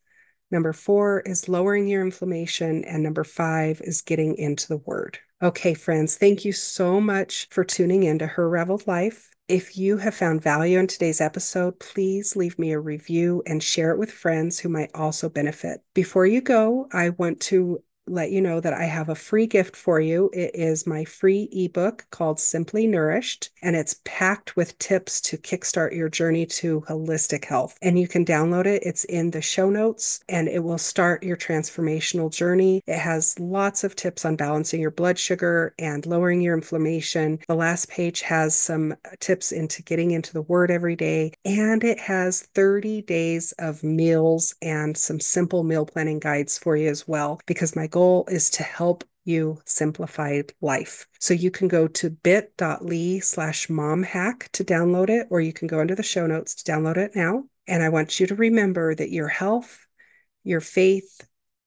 Number 0.51 0.73
four 0.73 1.21
is 1.21 1.49
lowering 1.49 1.87
your 1.87 2.05
inflammation. 2.05 2.85
And 2.85 3.03
number 3.03 3.25
five 3.25 3.81
is 3.83 4.03
getting 4.03 4.37
into 4.37 4.69
the 4.69 4.79
word. 4.79 5.19
Okay, 5.43 5.73
friends, 5.73 6.17
thank 6.17 6.45
you 6.45 6.53
so 6.53 7.01
much 7.01 7.49
for 7.51 7.65
tuning 7.65 8.03
in 8.03 8.19
to 8.19 8.27
Her 8.27 8.47
Unraveled 8.47 8.87
Life. 8.87 9.31
If 9.51 9.77
you 9.77 9.97
have 9.97 10.15
found 10.15 10.43
value 10.43 10.79
in 10.79 10.87
today's 10.87 11.21
episode, 11.21 11.81
please 11.81 12.37
leave 12.37 12.57
me 12.57 12.71
a 12.71 12.79
review 12.79 13.43
and 13.47 13.61
share 13.61 13.91
it 13.91 13.99
with 13.99 14.13
friends 14.13 14.61
who 14.61 14.69
might 14.69 14.93
also 14.95 15.29
benefit. 15.29 15.81
Before 15.93 16.25
you 16.25 16.41
go, 16.41 16.87
I 16.93 17.09
want 17.09 17.41
to 17.41 17.83
let 18.07 18.31
you 18.31 18.41
know 18.41 18.61
that 18.61 18.73
I 18.73 18.85
have 18.85 19.09
a 19.09 19.15
free 19.15 19.47
gift 19.47 19.77
for 19.77 20.01
you. 20.01 20.31
It 20.33 20.51
is 20.55 20.87
my 20.87 21.05
free 21.05 21.49
ebook 21.53 22.07
called 22.11 22.41
Simply 22.41 22.87
Nourished, 22.87 23.51
and 23.63 23.77
it's 23.77 24.01
packed 24.05 24.57
with 24.57 24.79
tips 24.79 25.21
to 25.23 25.39
kickstart 25.39 25.95
your 25.95 26.09
journey 26.09 26.45
to 26.47 26.81
holistic 26.89 27.45
health. 27.45 27.79
And 27.83 27.99
you 27.99 28.09
can 28.09 28.25
download 28.25 28.67
it, 28.67 28.83
it's 28.85 29.05
in 29.05 29.31
the 29.31 29.41
show 29.41 29.71
notes, 29.71 30.21
and 30.29 30.49
it 30.49 30.65
will 30.65 30.79
start 30.79 31.23
your 31.23 31.37
transformational 31.37 32.33
journey. 32.33 32.83
It 32.87 32.99
has 32.99 33.39
lots 33.39 33.85
of 33.85 33.95
tips 33.95 34.25
on 34.25 34.37
balancing 34.37 34.81
your 34.81 34.91
blood 34.91 35.19
sugar 35.19 35.75
and 35.79 36.05
lowering 36.05 36.41
your 36.41 36.57
inflammation. 36.57 37.39
The 37.47 37.55
last 37.55 37.89
page 37.89 38.23
has 38.23 38.57
some 38.57 38.97
tips 39.21 39.53
into 39.53 39.83
getting 39.83 40.11
into 40.11 40.33
the 40.33 40.43
word 40.43 40.71
every 40.71 40.97
day, 40.97 41.33
and 41.45 41.85
it 41.85 42.01
has 42.01 42.43
30 42.55 43.03
days 43.03 43.53
of 43.59 43.85
meals 43.85 44.55
and 44.63 44.97
some 44.97 45.21
simple 45.21 45.63
meal 45.63 45.87
planning 45.87 46.19
guides 46.19 46.59
for 46.59 46.77
you 46.77 46.89
as 46.89 47.07
well, 47.07 47.41
because 47.47 47.77
my 47.77 47.87
goal 47.87 48.00
is 48.29 48.51
to 48.51 48.63
help 48.63 49.05
you 49.25 49.61
simplify 49.67 50.43
life. 50.61 51.07
So 51.19 51.35
you 51.35 51.51
can 51.51 51.69
go 51.69 51.87
to 51.87 52.11
bit.ly 52.11 53.21
slash 53.21 53.69
mom 53.69 54.03
hack 54.03 54.49
to 54.53 54.65
download 54.65 55.11
it, 55.11 55.27
or 55.31 55.41
you 55.41 55.53
can 55.53 55.69
go 55.69 55.81
into 55.81 55.95
the 55.95 56.03
show 56.03 56.27
notes 56.27 56.55
to 56.57 56.73
download 56.73 56.97
it 56.97 57.13
now. 57.15 57.45
And 57.67 57.83
I 57.83 57.91
want 57.91 58.19
you 58.19 58.27
to 58.27 58.35
remember 58.35 58.95
that 58.95 59.11
your 59.11 59.29
health, 59.29 59.87
your 60.43 60.61
faith, 60.61 61.21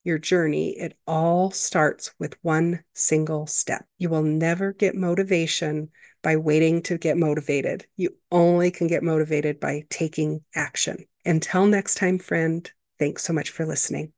your 0.04 0.18
journey, 0.18 0.72
it 0.72 0.98
all 1.08 1.52
starts 1.52 2.14
with 2.20 2.36
one 2.42 2.84
single 2.94 3.48
step. 3.48 3.86
You 3.98 4.10
will 4.10 4.24
never 4.24 4.74
get 4.74 4.96
motivation 4.96 5.90
by 6.22 6.38
waiting 6.38 6.82
to 6.84 6.98
get 6.98 7.18
motivated. 7.18 7.86
You 7.96 8.16
only 8.32 8.72
can 8.72 8.88
get 8.88 9.04
motivated 9.04 9.60
by 9.60 9.84
taking 9.90 10.42
action. 10.56 11.06
Until 11.26 11.68
next 11.68 11.96
time, 11.96 12.20
friend, 12.20 12.70
thanks 13.00 13.24
so 13.24 13.32
much 13.32 13.52
for 13.52 13.66
listening. 13.66 14.12